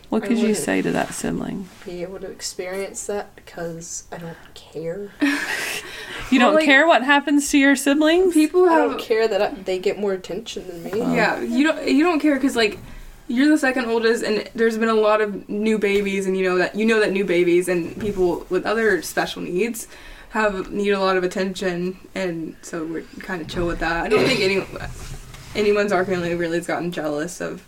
[0.09, 1.67] What could you say to that sibling?
[1.85, 5.11] Be able to experience that because I don't care.
[6.29, 8.33] You don't like- care what happens to your siblings.
[8.33, 10.91] People I don't care that I, they get more attention than me.
[10.95, 11.13] Oh.
[11.13, 12.79] Yeah, you don't you don't care because like
[13.29, 16.57] you're the second oldest, and there's been a lot of new babies, and you know
[16.57, 19.87] that you know that new babies and people with other special needs
[20.31, 24.05] have need a lot of attention, and so we're kind of chill with that.
[24.05, 24.65] I don't think any
[25.55, 27.63] anyone's our family really has gotten jealous of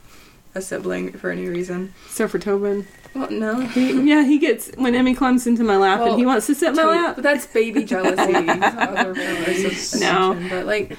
[0.56, 1.94] a sibling for any reason.
[2.06, 2.88] Except for Tobin.
[3.16, 3.60] Well, no.
[3.62, 6.56] He, yeah, he gets when Emmy climbs into my lap Well, and he wants to
[6.56, 7.16] sit in my To- lap.
[7.16, 8.34] But that's baby jealousy.
[10.00, 10.38] No.
[10.50, 10.90] but like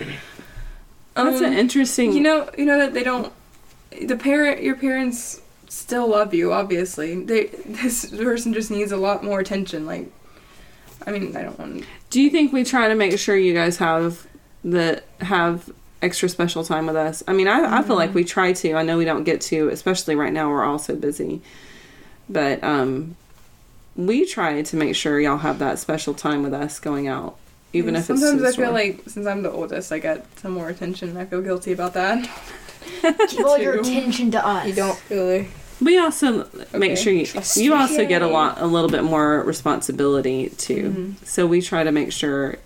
[1.14, 2.12] That's um, an interesting.
[2.12, 3.32] You know, you know that they don't.
[4.06, 6.52] The parent, your parents still love you.
[6.52, 7.46] Obviously, they.
[7.66, 9.86] This person just needs a lot more attention.
[9.86, 10.10] Like,
[11.06, 11.84] I mean, I don't want.
[12.10, 14.26] do you think we try to make sure you guys have
[14.64, 15.70] the have
[16.02, 17.22] extra special time with us?
[17.26, 18.74] I mean, I, I feel like we try to.
[18.74, 20.50] I know we don't get to, especially right now.
[20.50, 21.40] We're all so busy,
[22.28, 23.16] but um,
[23.96, 27.36] we try to make sure y'all have that special time with us going out,
[27.72, 30.68] even if it's sometimes I feel like since I'm the oldest, I get some more
[30.68, 31.16] attention.
[31.16, 32.28] I feel guilty about that.
[33.30, 34.66] Give all your attention to us.
[34.66, 35.48] You don't really.
[35.80, 37.26] We also make sure you,
[37.56, 41.14] you also get a lot, a little bit more responsibility too.
[41.24, 42.56] So we try to make sure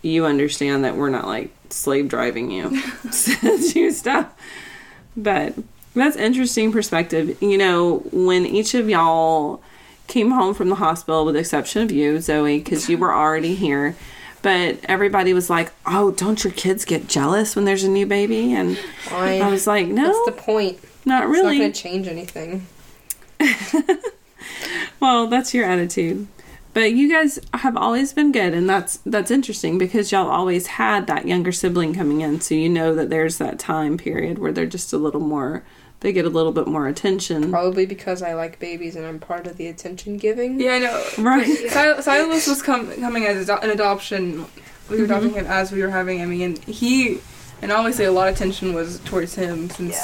[0.00, 4.32] you understand that we're not like slave driving you to do stuff.
[5.16, 5.54] But
[5.94, 7.40] that's interesting perspective.
[7.42, 9.62] You know, when each of y'all
[10.06, 13.54] came home from the hospital, with the exception of you, Zoe, because you were already
[13.54, 13.96] here.
[14.42, 18.52] But everybody was like, "Oh, don't your kids get jealous when there's a new baby?"
[18.52, 18.76] And
[19.08, 19.38] Why?
[19.40, 20.78] I was like, "No, What's the point?
[21.06, 22.66] not It's really." not going to change anything.
[25.00, 26.26] Well, that's your attitude.
[26.74, 31.06] But you guys have always been good and that's that's interesting because y'all always had
[31.06, 34.66] that younger sibling coming in, so you know that there's that time period where they're
[34.66, 35.64] just a little more
[36.04, 37.50] they get a little bit more attention.
[37.50, 40.60] Probably because I like babies and I'm part of the attention giving.
[40.60, 41.04] Yeah, I know.
[41.18, 41.46] Right.
[41.72, 44.44] Sil- Silas was com- coming as an adoption.
[44.90, 45.04] We were mm-hmm.
[45.04, 47.20] adopting him as we were having Emmy, and he,
[47.62, 49.98] and obviously a lot of attention was towards him since,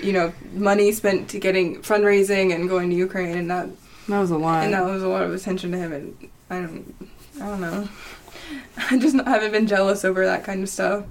[0.00, 3.68] you know, money spent to getting fundraising and going to Ukraine, and that
[4.10, 4.64] That was a lot.
[4.64, 6.94] and that was a lot of attention to him, and I don't,
[7.40, 7.88] I don't know.
[8.90, 11.04] I just not, haven't been jealous over that kind of stuff.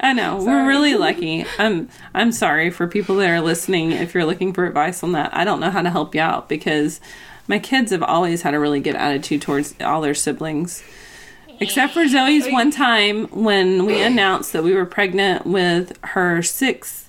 [0.00, 0.42] I know.
[0.42, 1.44] We're really lucky.
[1.58, 5.32] I'm I'm sorry for people that are listening if you're looking for advice on that.
[5.32, 7.00] I don't know how to help you out because
[7.46, 10.82] my kids have always had a really good attitude towards all their siblings.
[11.60, 16.42] Except for Zoe's oh, one time when we announced that we were pregnant with her
[16.42, 17.01] sixth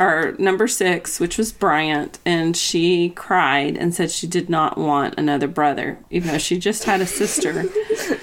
[0.00, 5.14] or number six, which was Bryant, and she cried and said she did not want
[5.18, 7.64] another brother, even though she just had a sister.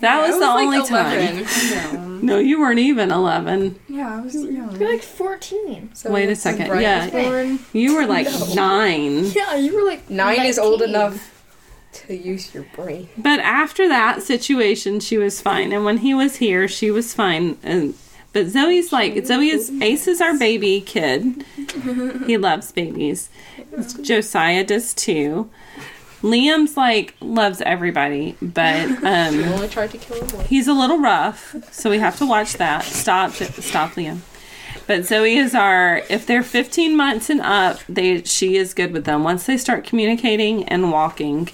[0.00, 1.38] That was I the like only time.
[1.38, 2.24] 11.
[2.24, 3.80] No, you weren't even 11.
[3.88, 4.78] yeah, I was young.
[4.78, 5.90] You're like 14.
[5.94, 6.68] So Wait a second.
[6.68, 7.10] Brian Yeah.
[7.10, 9.24] born, You were like nine.
[9.24, 11.34] Yeah, you were like nine is old enough
[11.94, 13.08] to use your brain.
[13.18, 15.72] But after that situation, she was fine.
[15.72, 17.58] And when he was here, she was fine.
[17.64, 17.94] And
[18.32, 21.44] but Zoe's like Zoe is Ace is our baby kid.
[22.26, 23.30] He loves babies.
[24.02, 25.50] Josiah does too.
[26.22, 31.54] Liam's like loves everybody, but um, only tried to kill him he's a little rough,
[31.70, 32.82] so we have to watch that.
[32.84, 34.18] Stop, stop, Liam.
[34.86, 36.02] But Zoe is our.
[36.08, 39.22] If they're 15 months and up, they she is good with them.
[39.22, 41.50] Once they start communicating and walking,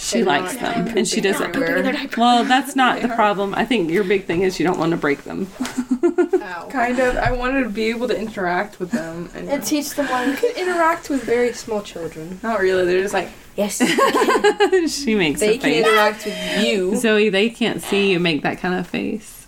[0.00, 1.56] she They're likes them, and she doesn't.
[2.16, 3.52] Well, that's not the problem.
[3.56, 5.48] I think your big thing is you don't want to break them.
[5.60, 6.68] Ow.
[6.70, 7.16] Kind of.
[7.16, 10.38] I wanted to be able to interact with them, and And teach them You like
[10.40, 12.38] can interact with very small children.
[12.44, 12.84] not really.
[12.86, 13.78] They're just like, Yes,
[15.02, 15.84] she makes they a can face.
[15.84, 16.94] interact with you.
[16.96, 19.46] Zoe, they can't see you make that kind of face.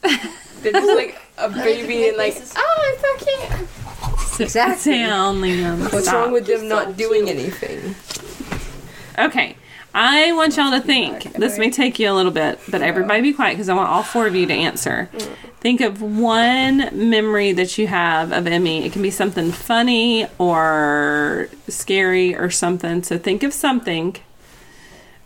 [0.62, 3.68] they're just like a baby and like, oh, it's so cute.
[4.30, 4.94] Sit Exactly.
[4.94, 5.92] down, Liam.
[5.92, 6.14] What's Stop.
[6.24, 7.94] wrong with them not doing anything?
[9.18, 9.56] Okay.
[9.92, 11.34] I want y'all to think.
[11.34, 14.02] This may take you a little bit, but everybody be quiet because I want all
[14.02, 15.08] four of you to answer.
[15.60, 18.84] Think of one memory that you have of Emmy.
[18.86, 23.02] It can be something funny or scary or something.
[23.02, 24.16] So think of something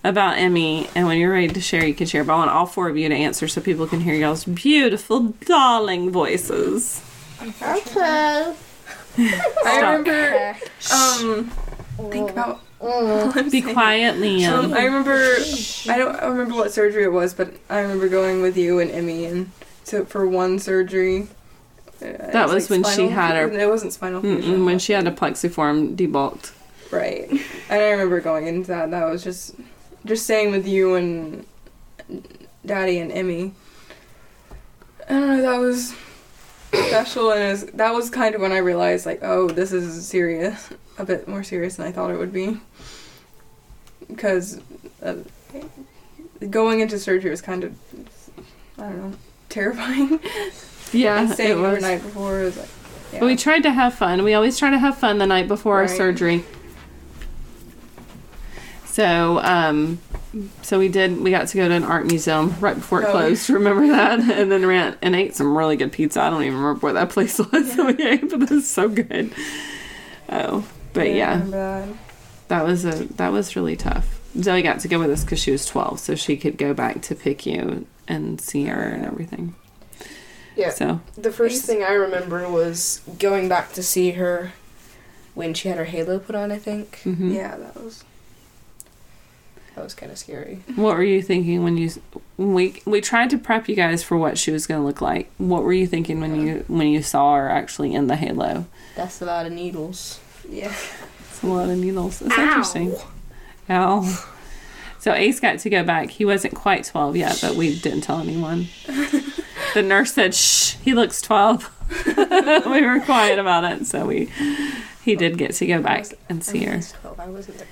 [0.03, 2.25] about Emmy, and when you're ready to share, you can share.
[2.25, 5.35] But I want all four of you to answer so people can hear y'all's beautiful,
[5.47, 7.03] darling voices.
[7.41, 8.55] Okay.
[9.17, 10.57] I remember,
[10.93, 11.51] um,
[12.11, 12.61] think about.
[12.85, 13.75] What I'm Be saying.
[13.75, 14.73] quiet, Um, Liam.
[14.77, 15.15] I remember.
[15.93, 18.91] I don't I remember what surgery it was, but I remember going with you and
[18.91, 19.51] Emmy and
[19.87, 21.29] to for one surgery.
[22.03, 24.65] Uh, it That was when she had her- fu- It wasn't spinal fusion.
[24.65, 26.53] when she had a plexiform debulked.
[26.91, 27.31] Right.
[27.31, 28.91] And I remember going into that.
[28.91, 29.55] That was just
[30.05, 31.47] just staying with you and
[32.67, 33.53] Daddy and Emmy.
[35.09, 35.43] I don't know.
[35.43, 35.95] That was
[36.73, 40.07] special, and it was, that was kind of when I realized, like, oh, this is
[40.07, 42.59] serious, a bit more serious than I thought it would be.
[44.09, 44.61] Because
[45.03, 45.15] uh,
[46.51, 47.75] going into surgery was kind of,
[48.79, 49.17] I don't know,
[49.49, 50.21] terrifying.
[50.93, 51.73] Yeah, and staying it was.
[51.79, 52.69] overnight before was like,
[53.13, 53.19] yeah.
[53.21, 54.23] But we tried to have fun.
[54.23, 56.45] We always try to have fun the night before our surgery.
[58.87, 59.99] So, um,
[60.63, 61.21] so we did.
[61.21, 63.11] We got to go to an art museum right before it Oh.
[63.11, 63.51] closed.
[63.51, 64.21] Remember that?
[64.39, 66.21] And then ran and ate some really good pizza.
[66.23, 68.89] I don't even remember where that place was that we ate, but it was so
[68.89, 69.33] good.
[70.29, 70.65] Oh,
[70.95, 71.89] but I yeah, that.
[72.49, 74.21] that was a that was really tough.
[74.41, 77.03] Zoe got to go with us because she was twelve, so she could go back
[77.03, 79.55] to pick you and see her and everything.
[80.57, 80.71] Yeah.
[80.71, 84.53] So The first thing I remember was going back to see her
[85.35, 86.51] when she had her halo put on.
[86.53, 87.35] I think mhm.
[87.35, 88.05] Yeah, that was.
[89.75, 90.63] that was kind of scary.
[90.77, 91.91] What were you thinking when you
[92.37, 95.01] when we we tried to prep you guys for what she was going to look
[95.01, 95.31] like?
[95.39, 98.67] What were you thinking when you when you saw her actually in the halo?
[98.97, 100.21] That's a lot of needles.
[100.49, 100.75] Yeah.
[101.21, 102.23] It's a lot of needles.
[102.23, 102.43] It's Ow.
[102.43, 102.95] interesting.
[103.71, 104.27] Ow.
[104.99, 106.11] So Ace got to go back.
[106.11, 108.69] He wasn't quite twelve yet, but we didn't tell anyone.
[109.75, 111.71] the nurse said, "Shh, he looks 12.
[112.67, 114.31] we were quiet about it, so we
[115.05, 116.81] he did get to go back and see her.
[117.03, 117.21] Twelve.
[117.21, 117.63] I wasn't.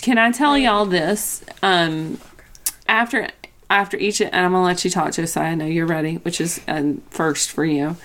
[0.00, 1.44] Can I tell y'all this?
[1.62, 2.18] Um,
[2.86, 3.28] after
[3.70, 5.50] after each, and I'm gonna let you talk, Josiah.
[5.50, 7.96] I know you're ready, which is um, first for you.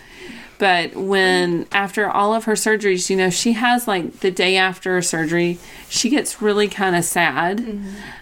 [0.60, 5.02] But when after all of her surgeries, you know, she has like the day after
[5.02, 5.58] surgery,
[5.90, 7.66] she gets really kind of sad,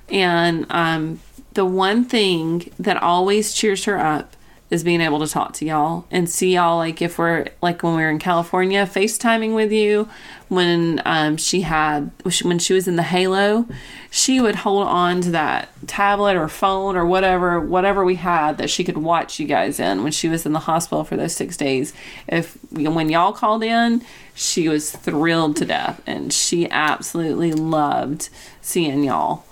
[0.07, 1.19] and um,
[1.55, 4.36] the one thing that always cheers her up
[4.69, 7.95] is being able to talk to y'all and see y'all like if we're like when
[7.95, 10.09] we were in California FaceTiming with you
[10.49, 12.11] when um, she had
[12.43, 13.65] when she was in the Halo
[14.09, 18.69] she would hold on to that tablet or phone or whatever whatever we had that
[18.69, 21.55] she could watch you guys in when she was in the hospital for those six
[21.55, 21.93] days.
[22.27, 24.03] If when y'all called in
[24.35, 28.27] she was thrilled to death and she absolutely loved
[28.61, 29.45] seeing y'all.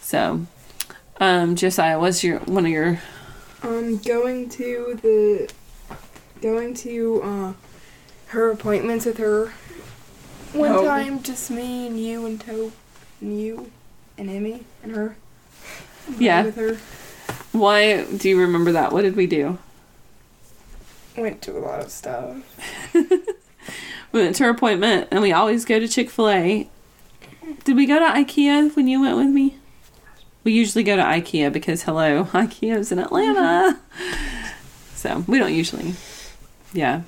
[0.00, 0.46] So
[1.20, 3.00] um Josiah what's your one of your
[3.64, 5.50] Um, going to the,
[6.42, 7.52] going to uh,
[8.26, 9.52] Her appointments with her.
[10.52, 10.84] One Oh.
[10.84, 12.72] time, just me and you and Tobe
[13.20, 13.70] and you
[14.18, 15.16] and Emmy and her.
[16.18, 16.76] yeah With her.
[17.58, 18.92] Why do you remember that?
[18.92, 19.58] What did we do?
[21.16, 22.36] Went to a lot of stuff.
[24.12, 26.68] We went to her appointment, and we always go to Chick Fil A.
[27.64, 29.56] Did we go to IKEA when you went with me?
[30.44, 33.78] We usually go to IKEA because hello, IKEA's in Atlanta.
[34.94, 35.94] So we don't usually.
[36.72, 37.02] Yeah.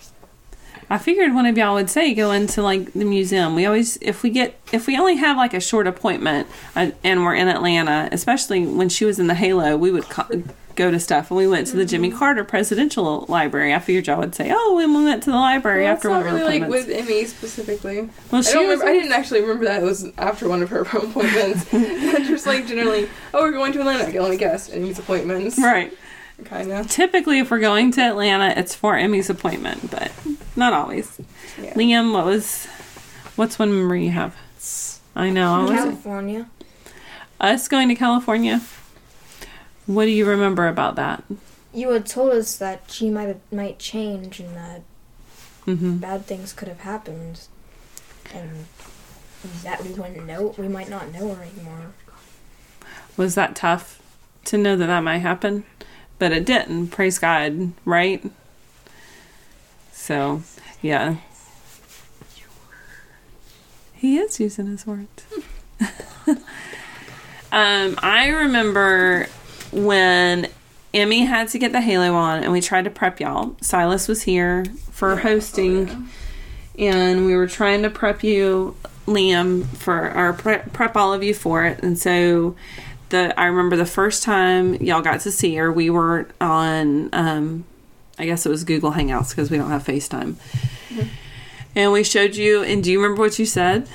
[0.89, 3.55] I figured one of y'all would say go into like the museum.
[3.55, 7.25] We always, if we get, if we only have like a short appointment uh, and
[7.25, 10.45] we're in Atlanta, especially when she was in the Halo, we would co-
[10.77, 11.31] go to stuff.
[11.31, 12.19] And we went to the Jimmy mm-hmm.
[12.19, 13.75] Carter Presidential Library.
[13.75, 16.25] I figured y'all would say, oh, and we went to the library Well, after that's
[16.25, 16.87] one not of her really like appointments.
[16.87, 18.11] with Emmy specifically.
[18.31, 18.81] well, I she don't was.
[18.81, 18.87] remember.
[18.87, 21.71] I didn't actually remember that it was after one of her appointments.
[21.71, 24.05] Just like generally, oh, we're going to Atlanta.
[24.07, 25.59] I can only guess Emmy's appointments.
[25.59, 25.93] Right.
[26.45, 26.89] Kind of.
[26.91, 30.13] Typically, if we're going to Atlanta, it's for Emmy's appointment, but
[30.55, 31.19] not always.
[31.61, 31.73] Yeah.
[31.73, 32.67] Liam, what was,
[33.37, 34.37] what's one memory you have?
[35.15, 35.63] I know.
[35.63, 35.85] What was it?
[35.85, 36.51] California.
[37.41, 38.61] Us going to California.
[39.87, 41.25] What do you remember about that?
[41.73, 44.83] You had told us that she might might change and that
[45.65, 47.41] hmm bad things could have happened,
[48.33, 48.67] and
[49.63, 50.55] that we wouldn't know.
[50.59, 51.93] We might not know her anymore.
[53.17, 54.01] Was that tough
[54.45, 55.65] to know that that might happen?
[56.19, 56.89] But it didn't.
[56.89, 58.25] Praise God, right?
[59.93, 60.43] So,
[60.81, 61.17] yeah.
[63.93, 65.25] He is using his words.
[67.53, 69.27] um, I remember
[69.73, 70.49] when
[70.95, 73.57] Emmy had to get the halo on, and we tried to prep y'all.
[73.61, 76.09] Silas was here for hosting,
[76.79, 81.35] and we were trying to prep you, Liam, for our prep, prep all of you
[81.35, 81.83] for it.
[81.83, 82.57] And so,
[83.11, 87.65] the I remember the first time y'all got to see her, we were on, um,
[88.19, 90.37] I guess it was Google Hangouts because we don't have FaceTime.
[91.75, 93.87] And we showed you, and do you remember what you said,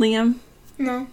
[0.00, 0.36] Liam?
[0.78, 1.06] No.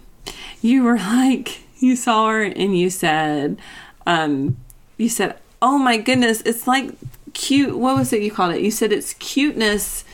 [0.60, 3.58] you were like you saw her and you said
[4.06, 4.56] um
[4.96, 6.90] you said oh my goodness it's like
[7.34, 8.60] cute what was it you called it?
[8.60, 10.04] You said it's cuteness.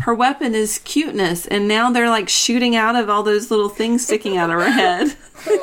[0.00, 1.46] Her weapon is cuteness.
[1.46, 4.70] And now they're like shooting out of all those little things sticking out of her
[4.70, 5.16] head.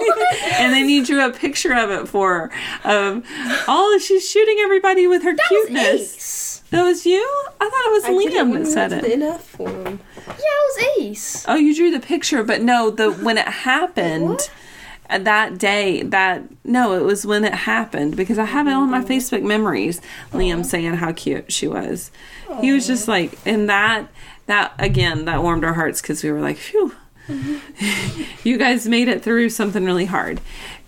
[0.56, 2.46] And then you drew a picture of it for her.
[2.90, 3.24] Of
[3.68, 6.16] oh she's shooting everybody with her cuteness.
[6.16, 6.64] Ace.
[6.70, 7.22] that was you?
[7.60, 9.04] I thought it was liam that said it.
[9.06, 10.00] Enough form.
[10.28, 11.46] Yeah, it was Ace.
[11.48, 14.50] Oh, you drew the picture, but no, the when it happened
[15.20, 19.00] that day, that no, it was when it happened because I have it on my
[19.00, 19.12] mm-hmm.
[19.12, 20.02] Facebook memories.
[20.32, 22.12] Liam saying how cute she was.
[22.62, 24.08] He was just like, and that
[24.46, 26.94] that again that warmed our hearts because we were like, phew,
[27.28, 28.24] mm-hmm.
[28.48, 30.42] you guys made it through something really hard.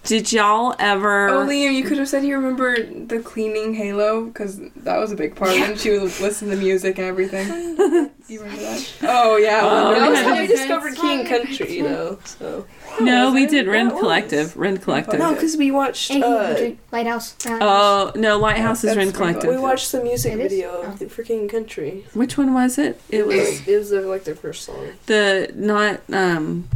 [0.06, 1.30] Did y'all ever?
[1.30, 5.16] Oh, Liam, you could have said you remember the cleaning Halo because that was a
[5.16, 7.48] big part when she would listen to music and everything.
[8.28, 8.94] you remember that?
[9.04, 9.62] Oh yeah.
[9.64, 12.20] Oh, well, That was how to- we discovered King Country, though.
[12.26, 12.68] So
[13.02, 14.56] no, we did Rend Collective.
[14.56, 15.20] Rend Collective.
[15.20, 16.12] no, because we watched.
[16.12, 17.36] Uh, Lighthouse.
[17.48, 19.50] Oh no, Lighthouse is That's Rend Rend Collective.
[19.50, 20.82] we watched the music video Oh.
[20.84, 22.06] of the- for King Country.
[22.14, 23.02] Which one was it?
[23.10, 24.90] It was It was uh, like their first song.
[25.08, 26.70] the not um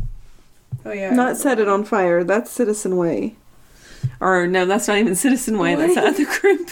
[0.89, 1.11] Oh yeah.
[1.11, 2.23] not set it on fire.
[2.23, 3.35] That's Citizen Way.
[4.19, 5.75] or no, that's not even Citizen Way.
[5.75, 6.71] That's the other group.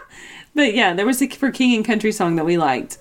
[0.54, 2.98] but yeah, there was a for King and Country song that we liked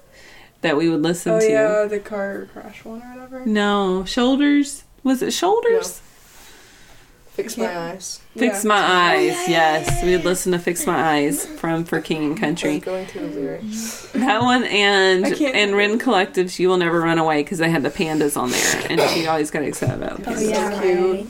[0.61, 1.49] that we would listen Oh to.
[1.49, 3.45] yeah, the car crash one or whatever.
[3.45, 4.83] No, shoulders.
[5.03, 6.01] Was it shoulders?
[7.43, 8.19] Fix my eyes.
[8.37, 8.67] Fix Yeah.
[8.69, 9.49] my oh, eyes.
[9.49, 12.79] yes, we would listen to Fix My Eyes from for King and Country.
[12.79, 14.09] going through the lyrics.
[14.13, 16.59] That one and and do Rend Collectives.
[16.59, 19.51] You will never run away because they had the pandas on there, and she always
[19.51, 20.19] got excited about.
[20.19, 20.49] Oh, Pandas.
[20.49, 21.15] yeah, cute.
[21.17, 21.27] right.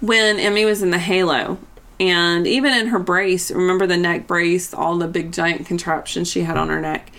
[0.00, 1.58] when Emmy was in the Halo,
[2.00, 6.42] and even in her brace, remember the neck brace, all the big giant contraptions she
[6.42, 7.10] had on her neck.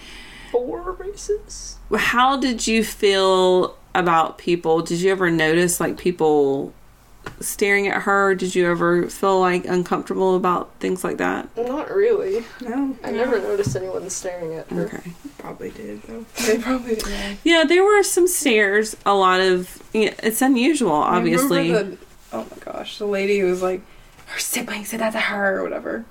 [0.51, 1.77] four braces.
[1.95, 4.81] How did you feel about people?
[4.81, 6.73] Did you ever notice like people
[7.39, 8.35] staring at her?
[8.35, 11.47] Did you ever feel like uncomfortable about things like that?
[11.57, 12.43] Not really.
[12.61, 14.85] No, I never noticed anyone staring at her.
[14.85, 15.11] Okay.
[15.37, 16.25] probably did though.
[16.45, 17.07] They probably did.
[17.07, 17.35] Yeah.
[17.43, 18.95] Yeah, there were some stares.
[19.05, 21.71] A lot of you know, it's unusual, obviously.
[21.71, 21.97] the-
[22.33, 23.81] oh my gosh, the lady who was like,
[24.27, 26.05] her sibling said that to her or whatever.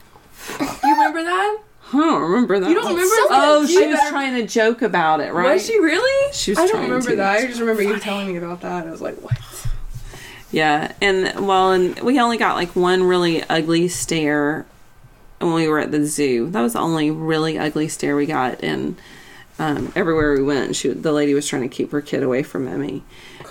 [0.60, 1.58] you remember that?
[1.92, 2.68] I don't remember that.
[2.68, 3.14] You don't remember?
[3.30, 5.52] Oh, she was better- trying to joke about it, right?
[5.54, 6.32] Was she really?
[6.32, 7.16] She was I don't remember to.
[7.16, 7.38] that.
[7.38, 8.86] I just remember you telling me about that.
[8.86, 9.38] I was like, what?
[10.54, 14.64] Yeah, and well, and we only got like one really ugly stare
[15.40, 16.48] when we were at the zoo.
[16.48, 18.96] That was the only really ugly stare we got, and
[19.58, 22.68] um, everywhere we went, she the lady was trying to keep her kid away from
[22.68, 23.02] Emmy,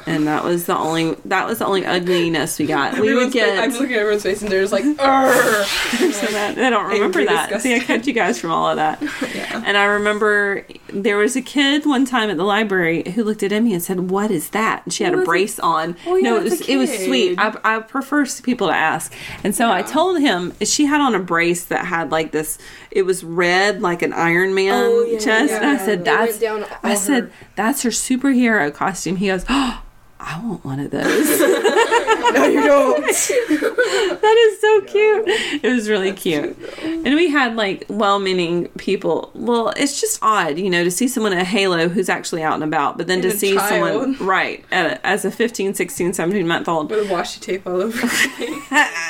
[0.05, 2.99] and that was the only that was the only ugliness we got.
[2.99, 6.55] We would face- I'm get looking at everyone's face and they're just like, so that
[6.57, 7.61] I don't remember that.
[7.61, 7.81] See, I disgusting.
[7.81, 9.01] kept you guys from all of that.
[9.35, 9.63] yeah.
[9.65, 13.51] And I remember there was a kid one time at the library who looked at
[13.51, 15.95] Emmy and said, "What is that?" And she had a brace on.
[16.05, 17.37] Well, yeah, no, it was it was sweet.
[17.39, 19.13] I, I prefer people to ask.
[19.43, 22.57] And so I told him she had on a brace that had like this.
[22.91, 25.53] It was red like an Iron Man Oh, yeah, chest.
[25.53, 26.41] and I said, "That's."
[26.83, 29.81] I said, her- "That's her superhero costume." He goes, "Oh."
[30.25, 31.39] I want one of those.
[31.39, 33.01] no, you don't.
[33.05, 35.23] that is so cute.
[35.63, 36.57] It was really cute.
[36.81, 39.31] And we had like well meaning people.
[39.35, 42.63] Well, it's just odd, you know, to see someone at Halo who's actually out and
[42.63, 46.47] about, but then And to see someone, right, at a, as a 15, 16, 17
[46.47, 46.89] month old.
[46.89, 48.07] With a washi tape all over.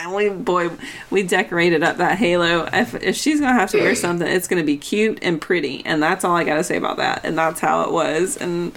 [0.16, 0.72] we, boy,
[1.12, 2.68] we decorated up that Halo.
[2.74, 5.40] If, if she's going to have to wear something, it's going to be cute and
[5.40, 5.86] pretty.
[5.86, 7.24] And that's all I got to say about that.
[7.24, 8.36] And that's how it was.
[8.38, 8.76] And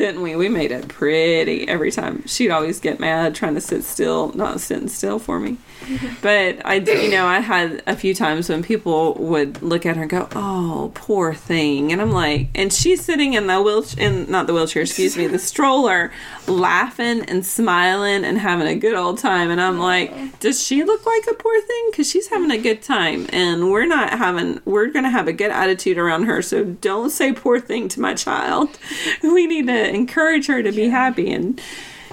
[0.00, 0.34] didn't we?
[0.34, 2.26] We made it pretty every time.
[2.26, 5.58] She'd always get mad trying to sit still, not sitting still for me.
[6.22, 9.96] But I, did- you know, I had a few times when people would look at
[9.96, 14.06] her and go, "Oh, poor thing," and I'm like, and she's sitting in the wheelchair,
[14.06, 16.12] in not the wheelchair, excuse me, the stroller,
[16.46, 21.04] laughing and smiling and having a good old time, and I'm like, does she look
[21.06, 21.88] like a poor thing?
[21.90, 25.50] Because she's having a good time, and we're not having, we're gonna have a good
[25.50, 26.42] attitude around her.
[26.42, 28.78] So don't say poor thing to my child.
[29.22, 31.60] We need to encourage her to be happy, and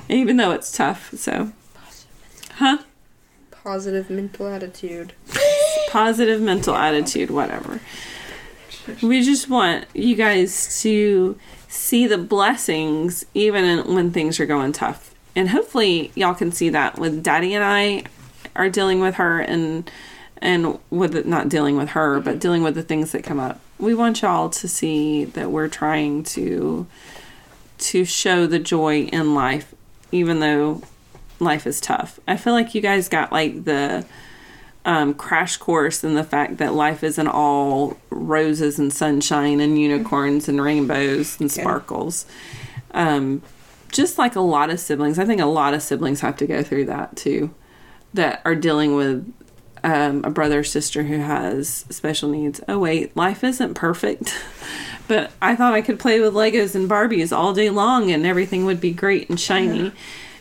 [0.07, 1.51] even though it's tough, so,
[2.53, 2.77] huh?
[3.67, 5.11] Positive mental attitude.
[5.89, 7.81] positive mental attitude, whatever.
[9.01, 11.37] We just want you guys to
[11.67, 15.13] see the blessings even when things are going tough.
[15.35, 18.05] And hopefully y'all can see that with Daddy and I
[18.55, 19.91] are dealing with her and
[20.37, 22.39] and with it, not dealing with her, but mm-hmm.
[22.39, 23.59] dealing with the things that come up.
[23.79, 26.87] We want y'all to see that we're trying to
[27.79, 29.75] to show the joy in life
[30.13, 30.83] even though
[31.39, 32.19] life is tough.
[32.27, 34.05] I feel like you guys got like the
[34.85, 40.47] um, crash course in the fact that life isn't all roses and sunshine and unicorns
[40.47, 42.25] and rainbows and sparkles.
[42.91, 43.41] Um,
[43.91, 46.63] just like a lot of siblings, I think a lot of siblings have to go
[46.63, 47.53] through that too,
[48.13, 49.31] that are dealing with
[49.83, 52.61] um, a brother or sister who has special needs.
[52.67, 54.33] Oh, wait, life isn't perfect.
[55.07, 58.65] but I thought I could play with Legos and Barbies all day long and everything
[58.65, 59.91] would be great and shiny.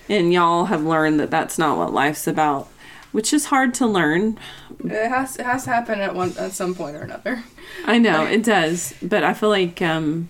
[0.09, 2.69] And y'all have learned that that's not what life's about,
[3.13, 4.39] which is hard to learn.
[4.85, 7.43] it has it has to happen at one at some point or another.
[7.85, 10.29] I know it does, but I feel like um,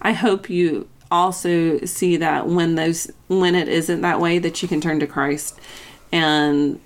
[0.00, 4.68] I hope you also see that when those when it isn't that way, that you
[4.68, 5.60] can turn to Christ
[6.10, 6.80] and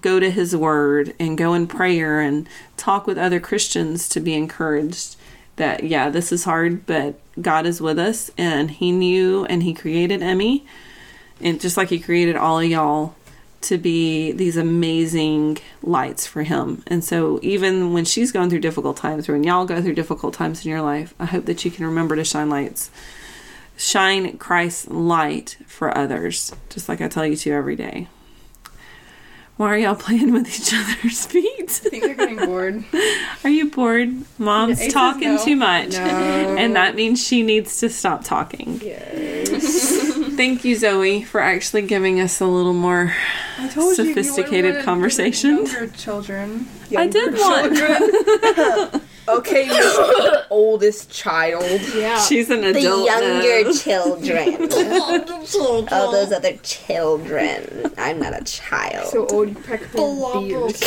[0.00, 4.34] go to His Word and go in prayer and talk with other Christians to be
[4.34, 5.16] encouraged.
[5.58, 9.74] That yeah, this is hard, but God is with us, and He knew and He
[9.74, 10.66] created Emmy,
[11.40, 13.14] and just like He created all of y'all
[13.60, 16.82] to be these amazing lights for him.
[16.86, 20.34] And so even when she's going through difficult times or when y'all go through difficult
[20.34, 22.90] times in your life, I hope that you can remember to shine lights.
[23.76, 28.08] Shine Christ's light for others, just like I tell you to every day.
[29.58, 31.62] Why are y'all playing with each other's feet?
[31.62, 32.84] I think they're getting bored.
[33.44, 34.14] Are you bored?
[34.38, 35.44] Mom's says talking no.
[35.44, 35.94] too much.
[35.94, 35.98] No.
[35.98, 38.80] And that means she needs to stop talking.
[38.80, 40.14] Yes.
[40.36, 43.12] Thank you, Zoe, for actually giving us a little more
[43.72, 45.66] told you, you Sophisticated conversation.
[45.66, 46.68] Younger children.
[46.96, 49.02] I did want.
[49.28, 49.98] Okay, Miss
[50.50, 51.64] oldest child.
[51.94, 52.18] Yeah.
[52.20, 52.74] She's an adult.
[52.74, 53.06] The adult.
[53.06, 53.72] younger now.
[53.72, 54.72] children.
[55.90, 57.92] All oh, those other children.
[57.98, 59.08] I'm not a child.
[59.08, 60.74] So old, you practically beard.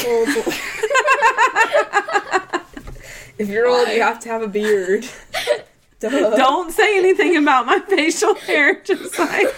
[3.38, 5.08] If you're old, you have to have a beard.
[6.00, 6.36] Duh.
[6.36, 8.80] Don't say anything about my facial hair.
[8.82, 9.56] Just like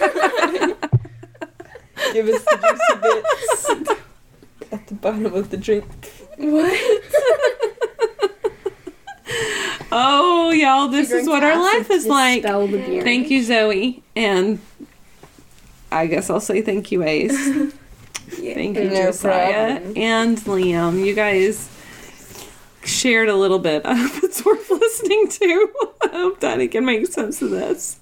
[2.14, 3.70] Give us the juicy bits
[4.72, 5.84] at the bottom of the drink.
[9.92, 12.42] Oh, y'all, this is what our life is like.
[12.42, 13.02] dispel the beer.
[13.02, 14.02] Thank you, Zoe.
[14.16, 14.58] And
[15.92, 17.32] I guess I'll say thank you, Ace.
[18.28, 19.74] Thank you, No Josiah.
[19.80, 19.96] problem.
[19.96, 21.04] And Liam.
[21.04, 21.70] You guys
[22.84, 23.82] shared a little bit.
[23.86, 25.72] I hope it's worth listening to.
[26.02, 28.00] I hope Danny can make sense of this.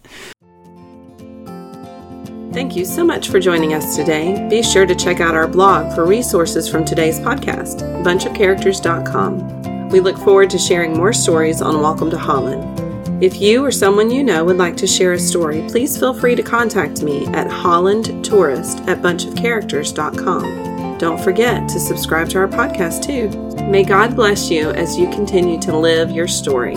[2.53, 4.47] Thank you so much for joining us today.
[4.49, 9.72] Be sure to check out our blog for resources from today's podcast, bunchofcharacters.com.
[9.93, 13.23] We look forward to sharing more stories on Welcome to Holland.
[13.23, 16.35] If you or someone you know would like to share a story, please feel free
[16.35, 20.99] to contact me at hollandtourist at bunchofcharacters.com.
[20.99, 23.29] Don't forget to subscribe to our podcast too.
[23.67, 26.77] May God bless you as you continue to live your story.